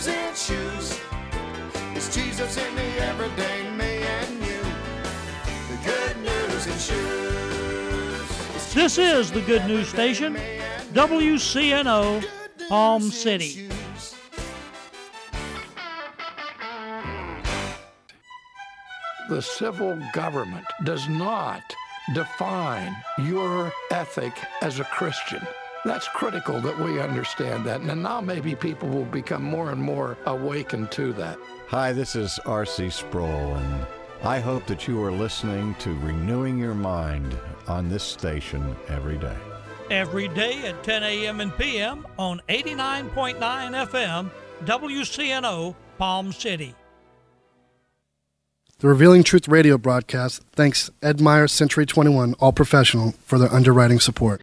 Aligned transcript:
news 0.00 0.06
in 0.06 0.34
shoes. 0.34 1.00
It's 1.94 2.14
Jesus 2.14 2.56
in 2.56 2.74
the 2.74 3.04
everyday 3.04 3.70
me 3.72 4.02
and 4.02 4.34
you. 4.42 4.62
The 5.68 5.78
good 5.84 6.16
news 6.22 6.66
in 6.66 6.78
shoes. 6.78 8.74
This 8.74 8.96
is 8.96 9.30
the 9.30 9.42
Good 9.42 9.66
News 9.66 9.88
Station, 9.88 10.34
me 10.34 10.40
and 10.40 10.96
you. 10.96 11.02
WCNO, 11.02 12.24
Palm 12.68 13.02
City. 13.10 13.68
The 19.28 19.42
civil 19.42 20.00
government 20.14 20.66
does 20.84 21.08
not 21.10 21.62
define 22.14 22.96
your 23.18 23.70
ethic 23.90 24.32
as 24.62 24.80
a 24.80 24.84
Christian. 24.84 25.46
That's 25.84 26.08
critical 26.08 26.60
that 26.60 26.78
we 26.78 27.00
understand 27.00 27.64
that. 27.64 27.80
And 27.80 28.02
now 28.02 28.20
maybe 28.20 28.54
people 28.54 28.88
will 28.88 29.06
become 29.06 29.42
more 29.42 29.70
and 29.70 29.82
more 29.82 30.18
awakened 30.26 30.90
to 30.92 31.12
that. 31.14 31.38
Hi, 31.68 31.92
this 31.92 32.14
is 32.14 32.38
R.C. 32.44 32.90
Sproul, 32.90 33.54
and 33.54 33.86
I 34.22 34.40
hope 34.40 34.66
that 34.66 34.86
you 34.86 35.02
are 35.02 35.12
listening 35.12 35.74
to 35.76 35.94
Renewing 36.00 36.58
Your 36.58 36.74
Mind 36.74 37.36
on 37.66 37.88
this 37.88 38.04
station 38.04 38.76
every 38.88 39.16
day. 39.16 39.36
Every 39.90 40.28
day 40.28 40.66
at 40.66 40.82
10 40.84 41.02
a.m. 41.02 41.40
and 41.40 41.56
p.m. 41.56 42.06
on 42.18 42.42
89.9 42.48 43.38
FM, 43.38 44.30
WCNO, 44.64 45.74
Palm 45.96 46.32
City. 46.32 46.74
The 48.78 48.88
Revealing 48.88 49.24
Truth 49.24 49.46
radio 49.48 49.76
broadcast 49.76 50.42
thanks 50.52 50.90
Ed 51.02 51.20
Meyer 51.20 51.48
Century 51.48 51.84
21 51.84 52.34
All 52.40 52.52
Professional 52.52 53.12
for 53.24 53.38
their 53.38 53.52
underwriting 53.52 54.00
support. 54.00 54.42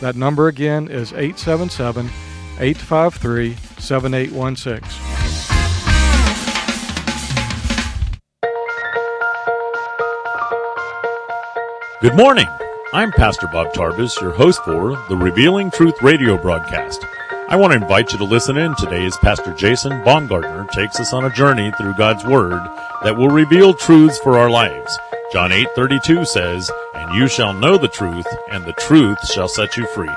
That 0.00 0.14
number 0.14 0.48
again 0.48 0.88
is 0.88 1.12
877 1.12 2.06
853 2.58 3.56
7816. 3.78 5.06
Good 12.02 12.14
morning. 12.14 12.46
I'm 12.92 13.10
Pastor 13.10 13.46
Bob 13.48 13.72
Tarvis, 13.72 14.20
your 14.20 14.32
host 14.32 14.62
for 14.64 15.02
the 15.08 15.16
Revealing 15.16 15.70
Truth 15.70 16.02
radio 16.02 16.36
broadcast. 16.36 17.04
I 17.48 17.56
want 17.56 17.72
to 17.72 17.78
invite 17.80 18.12
you 18.12 18.18
to 18.18 18.24
listen 18.24 18.58
in 18.58 18.74
today 18.76 19.06
as 19.06 19.16
Pastor 19.16 19.54
Jason 19.54 20.04
Baumgartner 20.04 20.66
takes 20.72 21.00
us 21.00 21.12
on 21.12 21.24
a 21.24 21.34
journey 21.34 21.72
through 21.78 21.94
God's 21.94 22.24
Word 22.24 22.60
that 23.02 23.16
will 23.16 23.28
reveal 23.28 23.72
truths 23.72 24.18
for 24.18 24.36
our 24.36 24.50
lives. 24.50 24.98
John 25.32 25.50
8:32 25.50 26.26
says, 26.26 26.70
"And 27.06 27.14
you 27.14 27.28
shall 27.28 27.52
know 27.52 27.78
the 27.78 27.88
truth, 27.88 28.26
and 28.50 28.64
the 28.64 28.72
truth 28.72 29.26
shall 29.32 29.48
set 29.48 29.76
you 29.76 29.86
free." 29.86 30.10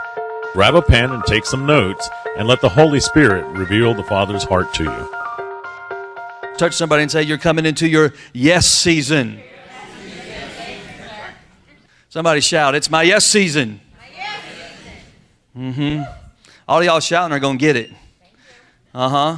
Grab 0.54 0.74
a 0.74 0.82
pen 0.82 1.12
and 1.12 1.24
take 1.26 1.46
some 1.46 1.66
notes, 1.66 2.10
and 2.36 2.48
let 2.48 2.60
the 2.60 2.70
Holy 2.70 3.00
Spirit 3.00 3.46
reveal 3.56 3.94
the 3.94 4.04
Father's 4.04 4.44
heart 4.44 4.74
to 4.74 4.84
you. 4.84 5.10
Touch 6.58 6.74
somebody 6.74 7.04
and 7.04 7.12
say, 7.12 7.22
You're 7.22 7.38
coming 7.38 7.66
into 7.66 7.88
your 7.88 8.14
yes 8.34 8.66
season. 8.66 9.40
Somebody 12.10 12.42
shout, 12.42 12.74
It's 12.76 12.90
my 12.90 13.04
yes 13.04 13.26
season. 13.26 13.80
Mm 15.56 15.74
hmm. 15.74 16.04
All 16.68 16.84
y'all 16.84 17.00
shouting 17.00 17.36
are 17.36 17.40
going 17.40 17.58
to 17.58 17.62
get 17.62 17.76
it. 17.76 17.92
Uh 18.94 19.10
huh. 19.10 19.38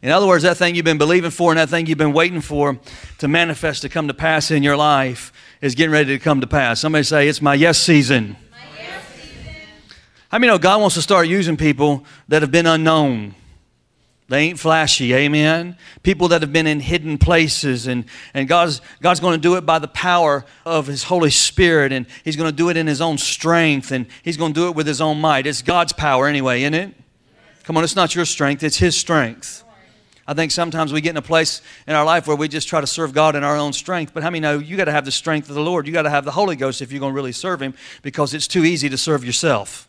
In 0.00 0.10
other 0.10 0.26
words, 0.26 0.44
that 0.44 0.56
thing 0.56 0.74
you've 0.76 0.84
been 0.84 0.98
believing 0.98 1.30
for 1.30 1.50
and 1.50 1.58
that 1.58 1.68
thing 1.68 1.86
you've 1.86 1.98
been 1.98 2.12
waiting 2.12 2.40
for 2.40 2.78
to 3.18 3.28
manifest, 3.28 3.82
to 3.82 3.88
come 3.88 4.08
to 4.08 4.14
pass 4.14 4.50
in 4.50 4.62
your 4.62 4.76
life, 4.76 5.32
is 5.60 5.74
getting 5.74 5.92
ready 5.92 6.16
to 6.16 6.18
come 6.18 6.40
to 6.40 6.46
pass. 6.46 6.80
Somebody 6.80 7.04
say, 7.04 7.28
It's 7.28 7.42
my 7.42 7.54
yes 7.54 7.78
season. 7.78 8.36
How 10.30 10.38
many 10.38 10.52
know 10.52 10.58
God 10.58 10.80
wants 10.80 10.94
to 10.96 11.02
start 11.02 11.26
using 11.26 11.56
people 11.56 12.04
that 12.28 12.42
have 12.42 12.50
been 12.50 12.66
unknown? 12.66 13.34
They 14.28 14.40
ain't 14.40 14.58
flashy, 14.58 15.14
amen. 15.14 15.78
People 16.02 16.28
that 16.28 16.42
have 16.42 16.52
been 16.52 16.66
in 16.66 16.80
hidden 16.80 17.16
places, 17.16 17.86
and, 17.86 18.04
and 18.34 18.46
God's, 18.46 18.82
God's 19.00 19.20
going 19.20 19.32
to 19.32 19.40
do 19.40 19.56
it 19.56 19.64
by 19.64 19.78
the 19.78 19.88
power 19.88 20.44
of 20.66 20.86
His 20.86 21.04
Holy 21.04 21.30
Spirit, 21.30 21.92
and 21.92 22.04
He's 22.24 22.36
going 22.36 22.50
to 22.50 22.54
do 22.54 22.68
it 22.68 22.76
in 22.76 22.86
His 22.86 23.00
own 23.00 23.16
strength, 23.16 23.90
and 23.90 24.06
He's 24.22 24.36
going 24.36 24.52
to 24.52 24.60
do 24.60 24.68
it 24.68 24.76
with 24.76 24.86
His 24.86 25.00
own 25.00 25.18
might. 25.18 25.46
It's 25.46 25.62
God's 25.62 25.94
power 25.94 26.26
anyway, 26.26 26.60
isn't 26.60 26.74
it? 26.74 26.94
Come 27.62 27.78
on, 27.78 27.84
it's 27.84 27.96
not 27.96 28.14
your 28.14 28.26
strength, 28.26 28.62
it's 28.62 28.76
His 28.76 28.94
strength. 28.94 29.64
I 30.28 30.34
think 30.34 30.52
sometimes 30.52 30.92
we 30.92 31.00
get 31.00 31.10
in 31.10 31.16
a 31.16 31.22
place 31.22 31.62
in 31.86 31.94
our 31.94 32.04
life 32.04 32.26
where 32.26 32.36
we 32.36 32.48
just 32.48 32.68
try 32.68 32.82
to 32.82 32.86
serve 32.86 33.14
God 33.14 33.34
in 33.34 33.42
our 33.42 33.56
own 33.56 33.72
strength. 33.72 34.12
But 34.12 34.22
how 34.22 34.28
many 34.28 34.40
know 34.40 34.58
you 34.58 34.76
got 34.76 34.84
to 34.84 34.92
have 34.92 35.06
the 35.06 35.10
strength 35.10 35.48
of 35.48 35.54
the 35.54 35.62
Lord? 35.62 35.86
You 35.86 35.92
got 35.94 36.02
to 36.02 36.10
have 36.10 36.26
the 36.26 36.32
Holy 36.32 36.54
Ghost 36.54 36.82
if 36.82 36.92
you're 36.92 37.00
going 37.00 37.12
to 37.12 37.16
really 37.16 37.32
serve 37.32 37.62
Him 37.62 37.72
because 38.02 38.34
it's 38.34 38.46
too 38.46 38.62
easy 38.62 38.90
to 38.90 38.98
serve 38.98 39.24
yourself. 39.24 39.88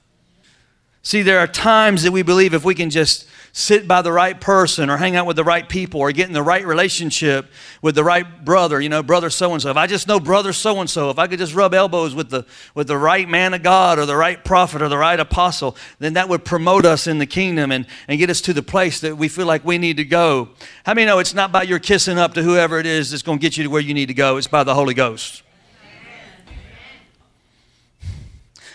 See, 1.03 1.23
there 1.23 1.39
are 1.39 1.47
times 1.47 2.03
that 2.03 2.13
we 2.13 2.21
believe 2.21 2.53
if 2.53 2.63
we 2.63 2.73
can 2.73 2.89
just 2.89 3.27
sit 3.51 3.87
by 3.87 4.01
the 4.01 4.11
right 4.11 4.39
person 4.39 4.89
or 4.89 4.97
hang 4.97 5.15
out 5.15 5.25
with 5.25 5.35
the 5.35 5.43
right 5.43 5.67
people 5.67 5.99
or 5.99 6.11
get 6.11 6.27
in 6.27 6.33
the 6.33 6.43
right 6.43 6.65
relationship 6.65 7.49
with 7.81 7.95
the 7.95 8.03
right 8.03 8.45
brother, 8.45 8.79
you 8.79 8.89
know, 8.89 9.03
brother 9.03 9.29
so 9.29 9.53
and 9.53 9.61
so. 9.61 9.69
If 9.69 9.77
I 9.77 9.87
just 9.87 10.07
know 10.07 10.19
brother 10.19 10.53
so 10.53 10.79
and 10.79 10.89
so, 10.89 11.09
if 11.09 11.19
I 11.19 11.27
could 11.27 11.39
just 11.39 11.53
rub 11.53 11.73
elbows 11.73 12.13
with 12.15 12.29
the 12.29 12.45
with 12.75 12.87
the 12.87 12.97
right 12.97 13.27
man 13.27 13.53
of 13.53 13.63
God 13.63 13.99
or 13.99 14.05
the 14.05 14.15
right 14.15 14.43
prophet 14.43 14.81
or 14.81 14.89
the 14.89 14.97
right 14.97 15.19
apostle, 15.19 15.75
then 15.99 16.13
that 16.13 16.29
would 16.29 16.45
promote 16.45 16.85
us 16.85 17.07
in 17.07 17.17
the 17.17 17.25
kingdom 17.25 17.71
and, 17.71 17.85
and 18.07 18.19
get 18.19 18.29
us 18.29 18.41
to 18.41 18.53
the 18.53 18.63
place 18.63 18.99
that 19.01 19.17
we 19.17 19.27
feel 19.27 19.45
like 19.45 19.65
we 19.65 19.77
need 19.77 19.97
to 19.97 20.05
go. 20.05 20.49
How 20.85 20.93
many 20.93 21.05
know 21.05 21.19
it's 21.19 21.33
not 21.33 21.51
by 21.51 21.63
your 21.63 21.79
kissing 21.79 22.17
up 22.17 22.33
to 22.35 22.43
whoever 22.43 22.79
it 22.79 22.85
is 22.85 23.11
that's 23.11 23.23
going 23.23 23.39
to 23.39 23.41
get 23.41 23.57
you 23.57 23.63
to 23.63 23.69
where 23.69 23.81
you 23.81 23.93
need 23.93 24.07
to 24.07 24.13
go? 24.13 24.37
It's 24.37 24.47
by 24.47 24.63
the 24.63 24.75
Holy 24.75 24.93
Ghost. 24.93 25.43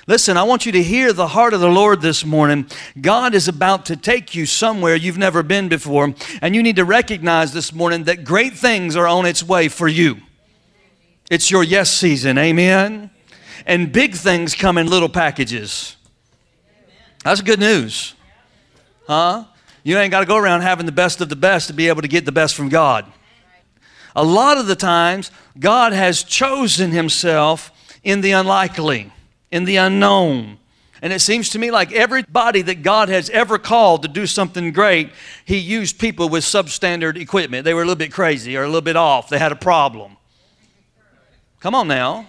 Listen, 0.06 0.37
I 0.37 0.43
want 0.43 0.67
you 0.67 0.73
to 0.73 0.83
hear 0.83 1.15
the 1.15 1.29
heart 1.29 1.55
of 1.55 1.61
the 1.61 1.69
Lord 1.69 2.03
this 2.03 2.27
morning. 2.27 2.67
God 3.01 3.35
is 3.35 3.49
about 3.49 3.87
to 3.87 3.97
take 3.97 4.35
you 4.35 4.45
somewhere 4.45 4.95
you've 4.95 5.17
never 5.17 5.43
been 5.43 5.71
before, 5.71 6.15
and 6.43 6.55
you 6.55 6.62
need 6.62 6.77
to 6.77 6.85
recognize 6.85 7.55
this 7.55 7.73
morning 7.73 8.05
that 8.05 8.23
great 8.23 8.53
things 8.53 8.97
are 8.97 9.06
on 9.06 9.25
its 9.25 9.43
way 9.43 9.69
for 9.69 9.89
you. 9.89 10.19
It's 11.31 11.51
your 11.51 11.62
yes 11.62 11.91
season, 11.91 12.37
amen? 12.37 13.11
And 13.65 13.93
big 13.93 14.15
things 14.15 14.55
come 14.55 14.77
in 14.77 14.89
little 14.89 15.09
packages. 15.09 15.97
That's 17.25 17.41
good 17.41 17.59
news. 17.59 18.12
Huh? 19.06 19.45
You 19.85 19.97
ain't 19.97 20.11
got 20.11 20.21
to 20.21 20.27
go 20.27 20.37
around 20.37 20.61
having 20.61 20.85
the 20.85 20.93
best 20.93 21.23
of 21.23 21.31
the 21.31 21.37
best 21.37 21.69
to 21.69 21.73
be 21.73 21.89
able 21.89 22.03
to 22.03 22.09
get 22.09 22.27
the 22.27 22.33
best 22.33 22.55
from 22.55 22.69
God. 22.69 23.11
A 24.15 24.23
lot 24.23 24.59
of 24.59 24.67
the 24.67 24.77
times, 24.77 25.31
God 25.59 25.95
has 25.95 26.23
chosen 26.23 26.91
Himself 26.91 27.71
in 28.03 28.21
the 28.21 28.33
unlikely 28.33 29.11
in 29.55 29.65
the 29.65 29.77
unknown. 29.77 30.59
And 31.01 31.12
it 31.12 31.21
seems 31.21 31.51
to 31.51 31.61
me 31.61 31.71
like 31.71 31.93
everybody 31.93 32.61
that 32.62 32.83
God 32.83 33.09
has 33.09 33.31
ever 33.31 33.56
called 33.56 34.03
to 34.03 34.09
do 34.09 34.27
something 34.27 34.73
great, 34.73 35.11
He 35.45 35.59
used 35.59 36.01
people 36.01 36.29
with 36.29 36.43
substandard 36.43 37.17
equipment. 37.17 37.65
They 37.65 37.73
were 37.73 37.83
a 37.83 37.85
little 37.85 37.95
bit 37.95 38.12
crazy 38.12 38.56
or 38.56 38.65
a 38.65 38.67
little 38.67 38.81
bit 38.81 38.97
off, 38.97 39.29
they 39.29 39.39
had 39.39 39.53
a 39.53 39.56
problem. 39.56 40.17
Come 41.61 41.77
on 41.77 41.87
now. 41.87 42.29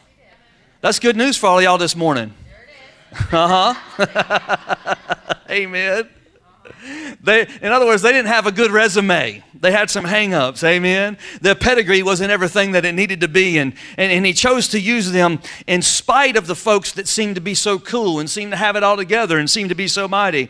That's 0.82 1.00
good 1.00 1.16
news 1.18 1.36
for 1.36 1.48
all 1.48 1.62
y'all 1.62 1.80
this 1.80 1.96
morning. 1.96 2.34
Uh 3.32 3.74
huh. 3.96 4.96
Amen. 5.50 6.10
They, 7.22 7.48
in 7.62 7.72
other 7.72 7.86
words, 7.86 8.02
they 8.02 8.12
didn't 8.12 8.28
have 8.28 8.46
a 8.48 8.52
good 8.52 8.72
resume. 8.72 9.44
They 9.54 9.72
had 9.72 9.90
some 9.90 10.06
hangups, 10.06 10.64
amen? 10.64 11.18
Their 11.42 11.56
pedigree 11.56 12.04
wasn't 12.04 12.32
everything 12.32 12.74
that 12.74 12.86
it 12.86 12.94
needed 12.94 13.22
to 13.22 13.28
be, 13.28 13.58
and, 13.58 13.74
and, 13.98 14.12
and 14.12 14.26
he 14.26 14.34
chose 14.34 14.68
to 14.70 14.80
use 14.80 15.12
them 15.12 15.40
in 15.68 15.82
spite 15.82 16.36
of 16.36 16.48
the 16.48 16.56
folks 16.56 16.92
that 16.94 17.08
seemed 17.08 17.36
to 17.36 17.42
be 17.42 17.56
so 17.56 17.80
cool 17.80 18.20
and 18.20 18.30
seemed 18.30 18.52
to 18.52 18.58
have 18.58 18.76
it 18.76 18.84
all 18.84 18.98
together 18.98 19.38
and 19.38 19.50
seemed 19.50 19.70
to 19.70 19.76
be 19.76 19.88
so 19.88 20.08
mighty. 20.08 20.50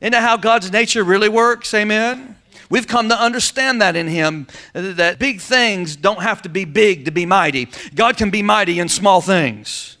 Isn't 0.00 0.12
that 0.12 0.22
how 0.22 0.36
God's 0.36 0.70
nature 0.72 1.04
really 1.04 1.28
works, 1.28 1.72
amen? 1.72 2.36
We've 2.68 2.86
come 2.86 3.08
to 3.10 3.20
understand 3.20 3.80
that 3.80 3.96
in 3.96 4.08
Him, 4.08 4.46
that 4.72 5.18
big 5.18 5.40
things 5.40 5.96
don't 5.96 6.22
have 6.22 6.42
to 6.42 6.48
be 6.48 6.64
big 6.64 7.04
to 7.04 7.10
be 7.10 7.26
mighty. 7.26 7.68
God 7.94 8.16
can 8.16 8.30
be 8.30 8.42
mighty 8.42 8.80
in 8.80 8.88
small 8.88 9.20
things. 9.20 9.96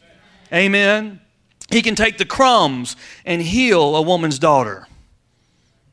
Amen. 0.52 1.20
He 1.70 1.82
can 1.82 1.94
take 1.94 2.18
the 2.18 2.24
crumbs 2.24 2.96
and 3.24 3.42
heal 3.42 3.96
a 3.96 4.02
woman's 4.02 4.38
daughter. 4.38 4.86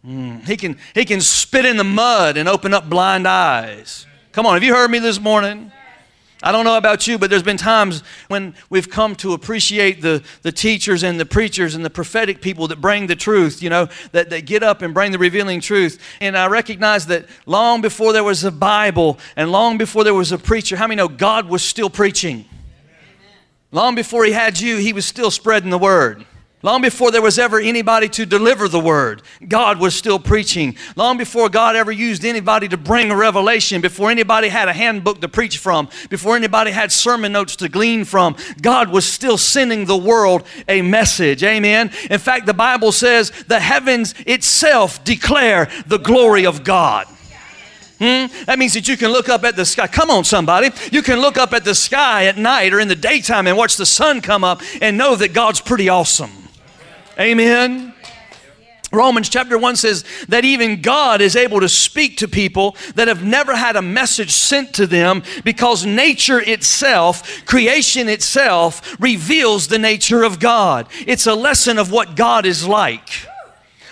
Mm. 0.06 0.46
He, 0.46 0.58
can, 0.58 0.78
he 0.94 1.06
can 1.06 1.22
spit 1.22 1.66
in 1.66 1.78
the 1.78 1.84
mud 1.84 2.38
and 2.38 2.50
open 2.50 2.74
up 2.74 2.90
blind 2.90 3.28
eyes. 3.28 4.06
Come 4.34 4.46
on, 4.46 4.56
have 4.56 4.64
you 4.64 4.74
heard 4.74 4.92
me 4.92 5.00
this 5.00 5.20
morning? 5.20 5.72
I 6.46 6.52
don't 6.52 6.66
know 6.66 6.76
about 6.76 7.08
you, 7.08 7.18
but 7.18 7.30
there's 7.30 7.42
been 7.42 7.56
times 7.56 8.04
when 8.28 8.54
we've 8.70 8.90
come 8.90 9.16
to 9.18 9.32
appreciate 9.32 10.02
the, 10.02 10.22
the 10.42 10.52
teachers 10.52 11.02
and 11.02 11.18
the 11.18 11.26
preachers 11.26 11.74
and 11.74 11.86
the 11.86 11.90
prophetic 11.90 12.42
people 12.42 12.68
that 12.68 12.82
bring 12.82 13.08
the 13.08 13.16
truth, 13.16 13.64
you 13.64 13.70
know, 13.70 13.88
that, 14.12 14.30
that 14.30 14.46
get 14.46 14.62
up 14.62 14.82
and 14.82 14.94
bring 14.94 15.14
the 15.14 15.18
revealing 15.18 15.62
truth. 15.62 16.02
And 16.20 16.38
I 16.38 16.48
recognize 16.48 17.06
that 17.06 17.28
long 17.46 17.80
before 17.80 18.12
there 18.12 18.26
was 18.26 18.44
a 18.44 18.52
Bible 18.52 19.20
and 19.38 19.54
long 19.54 19.78
before 19.78 20.04
there 20.04 20.14
was 20.14 20.34
a 20.34 20.38
preacher, 20.38 20.76
how 20.76 20.88
many 20.88 20.98
know 20.98 21.08
God 21.08 21.48
was 21.48 21.64
still 21.64 21.90
preaching? 21.90 22.44
Long 23.72 23.96
before 23.96 24.26
He 24.26 24.34
had 24.34 24.60
you, 24.60 24.76
He 24.76 24.92
was 24.92 25.06
still 25.06 25.32
spreading 25.32 25.70
the 25.70 25.78
word. 25.78 26.26
Long 26.64 26.82
before 26.82 27.12
there 27.12 27.22
was 27.22 27.38
ever 27.38 27.60
anybody 27.60 28.08
to 28.08 28.26
deliver 28.26 28.70
the 28.70 28.80
word, 28.80 29.22
God 29.46 29.80
was 29.80 29.94
still 29.94 30.18
preaching. 30.18 30.78
Long 30.96 31.18
before 31.18 31.50
God 31.50 31.76
ever 31.76 31.92
used 31.92 32.24
anybody 32.24 32.70
to 32.70 32.78
bring 32.78 33.12
a 33.12 33.18
revelation, 33.18 33.82
before 33.82 34.10
anybody 34.10 34.48
had 34.48 34.70
a 34.70 34.74
handbook 34.74 35.20
to 35.20 35.28
preach 35.28 35.58
from, 35.58 35.90
before 36.10 36.38
anybody 36.38 36.72
had 36.72 36.90
sermon 36.90 37.34
notes 37.34 37.58
to 37.58 37.68
glean 37.68 38.06
from, 38.06 38.38
God 38.62 38.90
was 38.90 39.06
still 39.06 39.38
sending 39.38 39.84
the 39.86 39.98
world 39.98 40.44
a 40.70 40.82
message. 40.82 41.44
Amen. 41.44 41.92
In 42.10 42.20
fact, 42.20 42.46
the 42.46 42.54
Bible 42.54 42.94
says 42.94 43.32
the 43.50 43.60
heavens 43.60 44.16
itself 44.26 45.04
declare 45.04 45.70
the 45.88 46.00
glory 46.00 46.46
of 46.46 46.64
God. 46.64 47.08
Hmm? 48.00 48.28
That 48.46 48.58
means 48.58 48.74
that 48.76 48.88
you 48.88 48.96
can 48.96 49.12
look 49.12 49.28
up 49.28 49.44
at 49.44 49.58
the 49.58 49.66
sky. 49.66 49.88
Come 49.88 50.10
on, 50.10 50.24
somebody. 50.24 50.70
You 50.94 51.02
can 51.02 51.20
look 51.20 51.38
up 51.38 51.52
at 51.52 51.66
the 51.66 51.76
sky 51.76 52.28
at 52.28 52.38
night 52.38 52.74
or 52.74 52.80
in 52.80 52.88
the 52.88 52.96
daytime 52.96 53.48
and 53.48 53.58
watch 53.58 53.76
the 53.76 53.86
sun 53.86 54.22
come 54.22 54.46
up 54.46 54.62
and 54.82 54.98
know 54.98 55.18
that 55.18 55.34
God's 55.34 55.60
pretty 55.60 55.90
awesome. 55.90 56.43
Amen. 57.20 57.94
Romans 58.94 59.28
chapter 59.28 59.58
1 59.58 59.76
says 59.76 60.06
that 60.28 60.46
even 60.46 60.82
God 60.82 61.20
is 61.20 61.36
able 61.36 61.60
to 61.62 61.70
speak 61.70 62.18
to 62.18 62.28
people 62.28 62.76
that 62.94 63.08
have 63.08 63.24
never 63.24 63.56
had 63.56 63.76
a 63.76 63.82
message 63.82 64.32
sent 64.32 64.74
to 64.76 64.86
them 64.86 65.24
because 65.44 65.84
nature 65.84 66.40
itself, 66.40 67.44
creation 67.46 68.08
itself, 68.08 68.96
reveals 69.00 69.68
the 69.68 69.80
nature 69.80 70.24
of 70.24 70.40
God. 70.40 70.88
It's 71.08 71.26
a 71.26 71.34
lesson 71.34 71.80
of 71.80 71.92
what 71.92 72.16
God 72.16 72.46
is 72.46 72.68
like. 72.68 73.10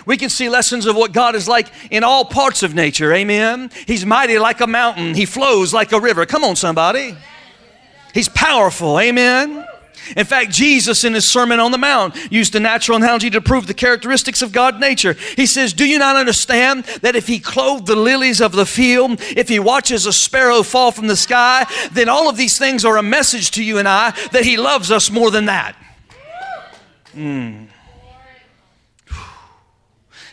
We 0.06 0.16
can 0.16 0.30
see 0.30 0.48
lessons 0.48 0.86
of 0.86 0.96
what 0.96 1.12
God 1.12 1.34
is 1.34 1.48
like 1.48 1.68
in 1.90 2.04
all 2.04 2.24
parts 2.24 2.62
of 2.62 2.74
nature. 2.74 3.12
Amen. 3.12 3.70
He's 3.86 4.06
mighty 4.06 4.38
like 4.38 4.60
a 4.60 4.66
mountain, 4.68 5.14
He 5.14 5.26
flows 5.26 5.74
like 5.74 5.92
a 5.92 6.00
river. 6.00 6.26
Come 6.26 6.44
on, 6.44 6.54
somebody. 6.54 7.16
He's 8.14 8.28
powerful. 8.28 9.00
Amen. 9.00 9.66
In 10.16 10.24
fact, 10.24 10.50
Jesus 10.50 11.04
in 11.04 11.14
his 11.14 11.28
Sermon 11.28 11.60
on 11.60 11.72
the 11.72 11.78
Mount 11.78 12.16
used 12.32 12.54
a 12.54 12.60
natural 12.60 12.96
analogy 12.96 13.30
to 13.30 13.40
prove 13.40 13.66
the 13.66 13.74
characteristics 13.74 14.42
of 14.42 14.52
God 14.52 14.80
nature. 14.80 15.14
He 15.36 15.46
says, 15.46 15.72
Do 15.72 15.86
you 15.86 15.98
not 15.98 16.16
understand 16.16 16.84
that 17.02 17.16
if 17.16 17.26
he 17.26 17.38
clothed 17.38 17.86
the 17.86 17.96
lilies 17.96 18.40
of 18.40 18.52
the 18.52 18.66
field, 18.66 19.20
if 19.20 19.48
he 19.48 19.58
watches 19.58 20.06
a 20.06 20.12
sparrow 20.12 20.62
fall 20.62 20.92
from 20.92 21.06
the 21.06 21.16
sky, 21.16 21.66
then 21.92 22.08
all 22.08 22.28
of 22.28 22.36
these 22.36 22.58
things 22.58 22.84
are 22.84 22.96
a 22.96 23.02
message 23.02 23.52
to 23.52 23.64
you 23.64 23.78
and 23.78 23.88
I 23.88 24.10
that 24.32 24.44
he 24.44 24.56
loves 24.56 24.90
us 24.90 25.10
more 25.10 25.30
than 25.30 25.46
that? 25.46 25.76
Hmm. 27.12 27.64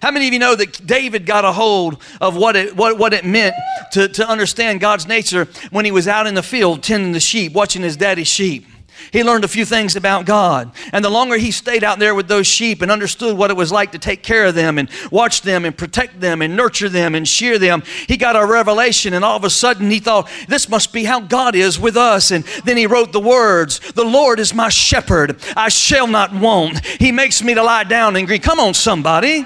How 0.01 0.11
many 0.11 0.27
of 0.27 0.33
you 0.33 0.39
know 0.39 0.55
that 0.55 0.85
David 0.85 1.25
got 1.25 1.43
a 1.43 1.51
hold 1.51 2.01
of 2.21 2.37
what 2.37 2.55
it, 2.55 2.75
what, 2.75 2.97
what 2.97 3.13
it 3.13 3.25
meant 3.25 3.53
to, 3.91 4.07
to 4.07 4.27
understand 4.27 4.79
God's 4.79 5.07
nature 5.07 5.47
when 5.71 5.83
he 5.83 5.91
was 5.91 6.07
out 6.07 6.25
in 6.25 6.35
the 6.35 6.43
field 6.43 6.83
tending 6.83 7.11
the 7.11 7.19
sheep, 7.19 7.51
watching 7.51 7.81
his 7.81 7.97
daddy's 7.97 8.27
sheep? 8.27 8.65
He 9.11 9.23
learned 9.23 9.43
a 9.43 9.47
few 9.47 9.65
things 9.65 9.95
about 9.95 10.25
God. 10.25 10.71
And 10.93 11.03
the 11.03 11.09
longer 11.09 11.37
he 11.37 11.51
stayed 11.51 11.83
out 11.83 11.99
there 11.99 12.13
with 12.13 12.27
those 12.27 12.47
sheep 12.47 12.81
and 12.81 12.91
understood 12.91 13.37
what 13.37 13.51
it 13.51 13.57
was 13.57 13.71
like 13.71 13.91
to 13.93 13.99
take 13.99 14.23
care 14.23 14.45
of 14.45 14.55
them 14.55 14.77
and 14.77 14.89
watch 15.11 15.41
them 15.41 15.65
and 15.65 15.77
protect 15.77 16.19
them 16.19 16.41
and 16.41 16.55
nurture 16.55 16.89
them 16.89 17.15
and 17.15 17.27
shear 17.27 17.57
them, 17.57 17.83
he 18.07 18.17
got 18.17 18.35
a 18.35 18.45
revelation. 18.45 19.13
And 19.13 19.25
all 19.25 19.37
of 19.37 19.43
a 19.43 19.49
sudden 19.49 19.89
he 19.89 19.99
thought, 19.99 20.29
this 20.47 20.69
must 20.69 20.93
be 20.93 21.03
how 21.03 21.19
God 21.19 21.55
is 21.55 21.79
with 21.79 21.97
us. 21.97 22.31
And 22.31 22.43
then 22.65 22.77
he 22.77 22.87
wrote 22.87 23.11
the 23.11 23.19
words, 23.19 23.79
The 23.93 24.05
Lord 24.05 24.39
is 24.39 24.53
my 24.53 24.69
shepherd, 24.69 25.41
I 25.55 25.69
shall 25.69 26.07
not 26.07 26.33
want. 26.33 26.85
He 26.85 27.11
makes 27.11 27.41
me 27.41 27.53
to 27.53 27.63
lie 27.63 27.83
down 27.83 28.15
and 28.15 28.27
green. 28.27 28.41
Come 28.41 28.59
on, 28.59 28.73
somebody. 28.73 29.45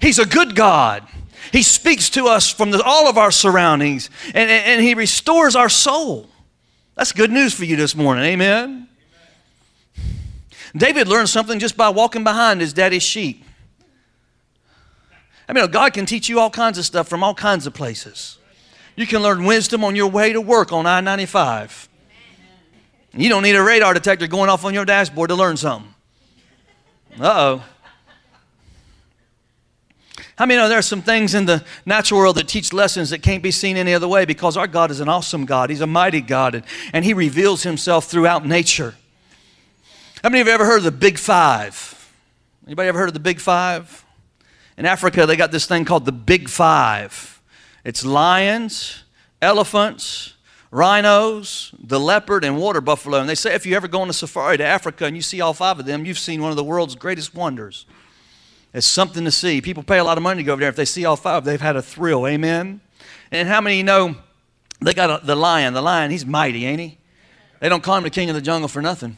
He's 0.00 0.18
a 0.18 0.26
good 0.26 0.54
God. 0.54 1.02
He 1.52 1.62
speaks 1.62 2.10
to 2.10 2.26
us 2.26 2.52
from 2.52 2.70
the, 2.70 2.82
all 2.82 3.08
of 3.08 3.18
our 3.18 3.30
surroundings 3.30 4.10
and, 4.26 4.50
and, 4.50 4.50
and 4.50 4.82
he 4.82 4.94
restores 4.94 5.56
our 5.56 5.68
soul. 5.68 6.28
That's 6.96 7.12
good 7.12 7.30
news 7.30 7.52
for 7.52 7.66
you 7.66 7.76
this 7.76 7.94
morning. 7.94 8.24
Amen. 8.24 8.88
David 10.74 11.08
learned 11.08 11.28
something 11.28 11.58
just 11.58 11.76
by 11.76 11.90
walking 11.90 12.24
behind 12.24 12.60
his 12.60 12.72
daddy's 12.72 13.02
sheep. 13.02 13.44
I 15.48 15.52
mean, 15.52 15.70
God 15.70 15.92
can 15.92 16.06
teach 16.06 16.28
you 16.28 16.40
all 16.40 16.50
kinds 16.50 16.78
of 16.78 16.84
stuff 16.84 17.06
from 17.06 17.22
all 17.22 17.34
kinds 17.34 17.66
of 17.66 17.74
places. 17.74 18.38
You 18.96 19.06
can 19.06 19.22
learn 19.22 19.44
wisdom 19.44 19.84
on 19.84 19.94
your 19.94 20.08
way 20.08 20.32
to 20.32 20.40
work 20.40 20.72
on 20.72 20.86
I 20.86 21.00
95. 21.02 21.88
You 23.12 23.28
don't 23.28 23.42
need 23.42 23.56
a 23.56 23.62
radar 23.62 23.92
detector 23.94 24.26
going 24.26 24.48
off 24.48 24.64
on 24.64 24.72
your 24.72 24.86
dashboard 24.86 25.28
to 25.28 25.34
learn 25.34 25.56
something. 25.56 25.94
Uh 27.20 27.60
oh. 27.60 27.64
How 30.36 30.44
many 30.44 30.60
know 30.60 30.68
there 30.68 30.78
are 30.78 30.82
some 30.82 31.00
things 31.00 31.34
in 31.34 31.46
the 31.46 31.64
natural 31.86 32.20
world 32.20 32.36
that 32.36 32.46
teach 32.46 32.72
lessons 32.72 33.10
that 33.10 33.22
can't 33.22 33.42
be 33.42 33.50
seen 33.50 33.78
any 33.78 33.94
other 33.94 34.06
way 34.06 34.26
because 34.26 34.56
our 34.56 34.66
God 34.66 34.90
is 34.90 35.00
an 35.00 35.08
awesome 35.08 35.46
God. 35.46 35.70
He's 35.70 35.80
a 35.80 35.86
mighty 35.86 36.20
God 36.20 36.54
and, 36.54 36.64
and 36.92 37.04
He 37.04 37.14
reveals 37.14 37.62
Himself 37.62 38.04
throughout 38.04 38.44
nature. 38.46 38.94
How 40.22 40.28
many 40.28 40.42
of 40.42 40.46
you 40.46 40.52
ever 40.52 40.66
heard 40.66 40.78
of 40.78 40.84
the 40.84 40.90
Big 40.90 41.18
Five? 41.18 42.12
Anybody 42.66 42.88
ever 42.88 42.98
heard 42.98 43.08
of 43.08 43.14
the 43.14 43.20
Big 43.20 43.40
Five? 43.40 44.04
In 44.76 44.84
Africa, 44.84 45.24
they 45.24 45.36
got 45.36 45.52
this 45.52 45.66
thing 45.66 45.86
called 45.86 46.04
the 46.04 46.12
Big 46.12 46.50
Five. 46.50 47.40
It's 47.82 48.04
lions, 48.04 49.04
elephants, 49.40 50.34
rhinos, 50.70 51.72
the 51.78 51.98
leopard, 51.98 52.44
and 52.44 52.58
water 52.58 52.82
buffalo. 52.82 53.20
And 53.20 53.28
they 53.28 53.34
say 53.34 53.54
if 53.54 53.64
you 53.64 53.74
ever 53.74 53.88
go 53.88 54.02
on 54.02 54.10
a 54.10 54.12
safari 54.12 54.58
to 54.58 54.64
Africa 54.64 55.06
and 55.06 55.16
you 55.16 55.22
see 55.22 55.40
all 55.40 55.54
five 55.54 55.78
of 55.78 55.86
them, 55.86 56.04
you've 56.04 56.18
seen 56.18 56.42
one 56.42 56.50
of 56.50 56.56
the 56.56 56.64
world's 56.64 56.94
greatest 56.94 57.34
wonders. 57.34 57.86
It's 58.76 58.86
something 58.86 59.24
to 59.24 59.30
see. 59.30 59.62
People 59.62 59.82
pay 59.82 59.96
a 59.96 60.04
lot 60.04 60.18
of 60.18 60.22
money 60.22 60.42
to 60.42 60.44
go 60.44 60.52
over 60.52 60.60
there. 60.60 60.68
If 60.68 60.76
they 60.76 60.84
see 60.84 61.06
all 61.06 61.16
five, 61.16 61.46
they've 61.46 61.58
had 61.58 61.76
a 61.76 61.82
thrill. 61.82 62.26
Amen. 62.26 62.82
And 63.30 63.48
how 63.48 63.62
many 63.62 63.82
know 63.82 64.16
they 64.82 64.92
got 64.92 65.22
a, 65.22 65.24
the 65.24 65.34
lion? 65.34 65.72
The 65.72 65.80
lion, 65.80 66.10
he's 66.10 66.26
mighty, 66.26 66.66
ain't 66.66 66.80
he? 66.80 66.98
They 67.60 67.70
don't 67.70 67.82
call 67.82 67.96
him 67.96 68.02
the 68.02 68.10
king 68.10 68.28
of 68.28 68.34
the 68.34 68.42
jungle 68.42 68.68
for 68.68 68.82
nothing. 68.82 69.16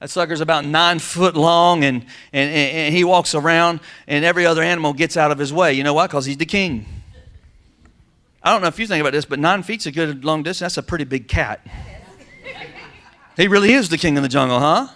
That 0.00 0.08
sucker's 0.08 0.40
about 0.40 0.64
nine 0.64 0.98
foot 0.98 1.36
long, 1.36 1.84
and, 1.84 2.06
and, 2.32 2.50
and 2.50 2.94
he 2.94 3.04
walks 3.04 3.34
around, 3.34 3.80
and 4.06 4.24
every 4.24 4.46
other 4.46 4.62
animal 4.62 4.94
gets 4.94 5.18
out 5.18 5.30
of 5.30 5.36
his 5.36 5.52
way. 5.52 5.74
You 5.74 5.84
know 5.84 5.92
why? 5.92 6.06
Because 6.06 6.24
he's 6.24 6.38
the 6.38 6.46
king. 6.46 6.86
I 8.42 8.50
don't 8.50 8.62
know 8.62 8.68
if 8.68 8.78
you 8.78 8.86
think 8.86 9.02
about 9.02 9.12
this, 9.12 9.26
but 9.26 9.40
nine 9.40 9.62
feet's 9.62 9.84
a 9.84 9.92
good 9.92 10.24
long 10.24 10.42
distance. 10.42 10.74
That's 10.74 10.78
a 10.78 10.88
pretty 10.88 11.04
big 11.04 11.28
cat. 11.28 11.60
He 13.36 13.46
really 13.46 13.74
is 13.74 13.90
the 13.90 13.98
king 13.98 14.16
of 14.16 14.22
the 14.22 14.30
jungle, 14.30 14.58
huh? 14.58 14.88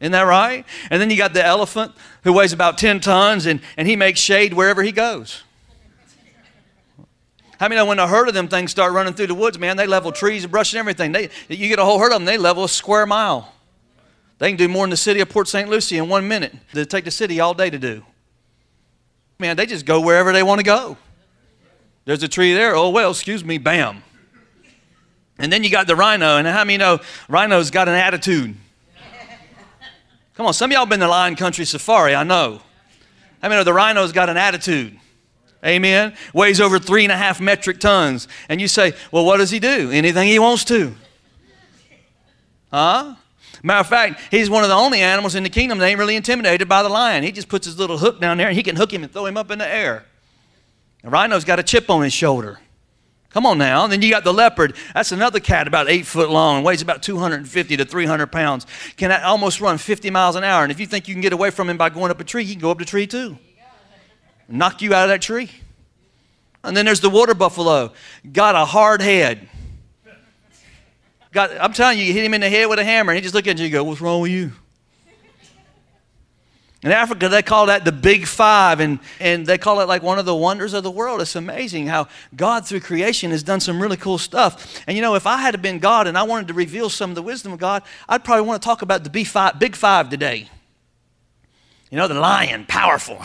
Isn't 0.00 0.12
that 0.12 0.22
right? 0.22 0.64
And 0.90 1.00
then 1.00 1.10
you 1.10 1.16
got 1.16 1.32
the 1.32 1.44
elephant 1.44 1.92
who 2.22 2.32
weighs 2.32 2.52
about 2.52 2.78
10 2.78 3.00
tons, 3.00 3.46
and, 3.46 3.60
and 3.76 3.88
he 3.88 3.96
makes 3.96 4.20
shade 4.20 4.54
wherever 4.54 4.82
he 4.82 4.92
goes. 4.92 5.42
How 7.58 7.66
many 7.66 7.80
know 7.80 7.86
when 7.86 7.98
a 7.98 8.06
herd 8.06 8.28
of 8.28 8.34
them 8.34 8.46
things 8.46 8.70
start 8.70 8.92
running 8.92 9.14
through 9.14 9.26
the 9.26 9.34
woods, 9.34 9.58
man, 9.58 9.76
they 9.76 9.86
level 9.86 10.12
trees 10.12 10.44
and 10.44 10.50
brush 10.52 10.72
and 10.72 10.78
everything. 10.78 11.10
They, 11.10 11.30
you 11.48 11.68
get 11.68 11.80
a 11.80 11.84
whole 11.84 11.98
herd 11.98 12.12
of 12.12 12.20
them, 12.20 12.24
they 12.24 12.38
level 12.38 12.64
a 12.64 12.68
square 12.68 13.04
mile. 13.04 13.52
They 14.38 14.50
can 14.50 14.56
do 14.56 14.68
more 14.68 14.84
in 14.84 14.90
the 14.90 14.96
city 14.96 15.20
of 15.20 15.28
Port 15.28 15.48
St. 15.48 15.68
Lucie 15.68 15.98
in 15.98 16.08
one 16.08 16.28
minute. 16.28 16.54
than 16.72 16.86
take 16.86 17.04
the 17.04 17.10
city 17.10 17.40
all 17.40 17.54
day 17.54 17.70
to 17.70 17.78
do. 17.78 18.04
Man, 19.40 19.56
they 19.56 19.66
just 19.66 19.84
go 19.84 20.00
wherever 20.00 20.32
they 20.32 20.44
want 20.44 20.60
to 20.60 20.64
go. 20.64 20.96
There's 22.04 22.22
a 22.22 22.28
tree 22.28 22.54
there. 22.54 22.76
Oh, 22.76 22.90
well, 22.90 23.10
excuse 23.10 23.44
me, 23.44 23.58
bam. 23.58 24.04
And 25.38 25.52
then 25.52 25.64
you 25.64 25.70
got 25.70 25.88
the 25.88 25.96
rhino. 25.96 26.36
And 26.36 26.46
how 26.46 26.64
many 26.64 26.76
know 26.76 27.00
rhino's 27.28 27.70
got 27.70 27.88
an 27.88 27.94
attitude? 27.94 28.56
Come 30.38 30.46
on, 30.46 30.54
some 30.54 30.70
of 30.70 30.74
y'all 30.76 30.86
been 30.86 31.00
to 31.00 31.08
Lion 31.08 31.34
Country 31.34 31.64
Safari, 31.64 32.14
I 32.14 32.22
know. 32.22 32.60
I 33.42 33.48
mean, 33.48 33.64
the 33.64 33.72
rhino's 33.72 34.12
got 34.12 34.28
an 34.28 34.36
attitude? 34.36 34.96
Amen. 35.66 36.14
Weighs 36.32 36.60
over 36.60 36.78
three 36.78 37.02
and 37.02 37.10
a 37.10 37.16
half 37.16 37.40
metric 37.40 37.80
tons. 37.80 38.28
And 38.48 38.60
you 38.60 38.68
say, 38.68 38.92
well, 39.10 39.24
what 39.24 39.38
does 39.38 39.50
he 39.50 39.58
do? 39.58 39.90
Anything 39.90 40.28
he 40.28 40.38
wants 40.38 40.64
to. 40.66 40.94
Huh? 42.72 43.16
Matter 43.64 43.80
of 43.80 43.88
fact, 43.88 44.20
he's 44.30 44.48
one 44.48 44.62
of 44.62 44.68
the 44.68 44.76
only 44.76 45.00
animals 45.00 45.34
in 45.34 45.42
the 45.42 45.48
kingdom 45.48 45.78
that 45.78 45.86
ain't 45.86 45.98
really 45.98 46.14
intimidated 46.14 46.68
by 46.68 46.84
the 46.84 46.88
lion. 46.88 47.24
He 47.24 47.32
just 47.32 47.48
puts 47.48 47.66
his 47.66 47.76
little 47.76 47.98
hook 47.98 48.20
down 48.20 48.38
there 48.38 48.46
and 48.46 48.56
he 48.56 48.62
can 48.62 48.76
hook 48.76 48.92
him 48.92 49.02
and 49.02 49.12
throw 49.12 49.26
him 49.26 49.36
up 49.36 49.50
in 49.50 49.58
the 49.58 49.66
air. 49.66 50.04
The 51.02 51.10
rhino's 51.10 51.44
got 51.44 51.58
a 51.58 51.64
chip 51.64 51.90
on 51.90 52.04
his 52.04 52.12
shoulder. 52.12 52.60
Come 53.30 53.44
on 53.44 53.58
now. 53.58 53.84
And 53.84 53.92
then 53.92 54.00
you 54.00 54.10
got 54.10 54.24
the 54.24 54.32
leopard. 54.32 54.74
That's 54.94 55.12
another 55.12 55.38
cat 55.38 55.68
about 55.68 55.88
eight 55.88 56.06
foot 56.06 56.30
long 56.30 56.64
weighs 56.64 56.80
about 56.80 57.02
250 57.02 57.76
to 57.76 57.84
300 57.84 58.26
pounds. 58.28 58.66
Can 58.96 59.12
almost 59.12 59.60
run 59.60 59.78
50 59.78 60.10
miles 60.10 60.34
an 60.34 60.44
hour. 60.44 60.62
And 60.62 60.72
if 60.72 60.80
you 60.80 60.86
think 60.86 61.08
you 61.08 61.14
can 61.14 61.20
get 61.20 61.32
away 61.32 61.50
from 61.50 61.68
him 61.68 61.76
by 61.76 61.90
going 61.90 62.10
up 62.10 62.20
a 62.20 62.24
tree, 62.24 62.44
he 62.44 62.52
can 62.54 62.62
go 62.62 62.70
up 62.70 62.78
the 62.78 62.84
tree 62.84 63.06
too. 63.06 63.38
Knock 64.48 64.80
you 64.80 64.94
out 64.94 65.04
of 65.04 65.08
that 65.10 65.20
tree. 65.20 65.50
And 66.64 66.76
then 66.76 66.86
there's 66.86 67.00
the 67.00 67.10
water 67.10 67.34
buffalo. 67.34 67.92
Got 68.32 68.54
a 68.54 68.64
hard 68.64 69.02
head. 69.02 69.48
Got, 71.32 71.50
I'm 71.60 71.74
telling 71.74 71.98
you, 71.98 72.04
you 72.04 72.14
hit 72.14 72.24
him 72.24 72.32
in 72.32 72.40
the 72.40 72.48
head 72.48 72.66
with 72.66 72.78
a 72.78 72.84
hammer, 72.84 73.12
and 73.12 73.16
he 73.16 73.22
just 73.22 73.34
look 73.34 73.46
at 73.46 73.58
you 73.58 73.66
and 73.66 73.72
go, 73.72 73.84
What's 73.84 74.00
wrong 74.00 74.22
with 74.22 74.30
you? 74.30 74.52
In 76.82 76.92
Africa, 76.92 77.28
they 77.28 77.42
call 77.42 77.66
that 77.66 77.84
the 77.84 77.90
Big 77.90 78.26
Five, 78.26 78.78
and, 78.78 79.00
and 79.18 79.44
they 79.44 79.58
call 79.58 79.80
it 79.80 79.88
like 79.88 80.02
one 80.02 80.20
of 80.20 80.26
the 80.26 80.34
wonders 80.34 80.74
of 80.74 80.84
the 80.84 80.90
world. 80.90 81.20
It's 81.20 81.34
amazing 81.34 81.88
how 81.88 82.06
God, 82.36 82.66
through 82.66 82.80
creation, 82.80 83.32
has 83.32 83.42
done 83.42 83.58
some 83.58 83.82
really 83.82 83.96
cool 83.96 84.16
stuff. 84.16 84.80
And 84.86 84.96
you 84.96 85.02
know, 85.02 85.16
if 85.16 85.26
I 85.26 85.38
had 85.38 85.60
been 85.60 85.80
God 85.80 86.06
and 86.06 86.16
I 86.16 86.22
wanted 86.22 86.46
to 86.48 86.54
reveal 86.54 86.88
some 86.88 87.10
of 87.10 87.16
the 87.16 87.22
wisdom 87.22 87.52
of 87.52 87.58
God, 87.58 87.82
I'd 88.08 88.22
probably 88.22 88.46
want 88.46 88.62
to 88.62 88.66
talk 88.66 88.82
about 88.82 89.02
the 89.02 89.10
Big 89.10 89.26
Five, 89.26 90.08
today. 90.08 90.48
You 91.90 91.96
know, 91.96 92.06
the 92.06 92.14
lion, 92.14 92.64
powerful, 92.68 93.16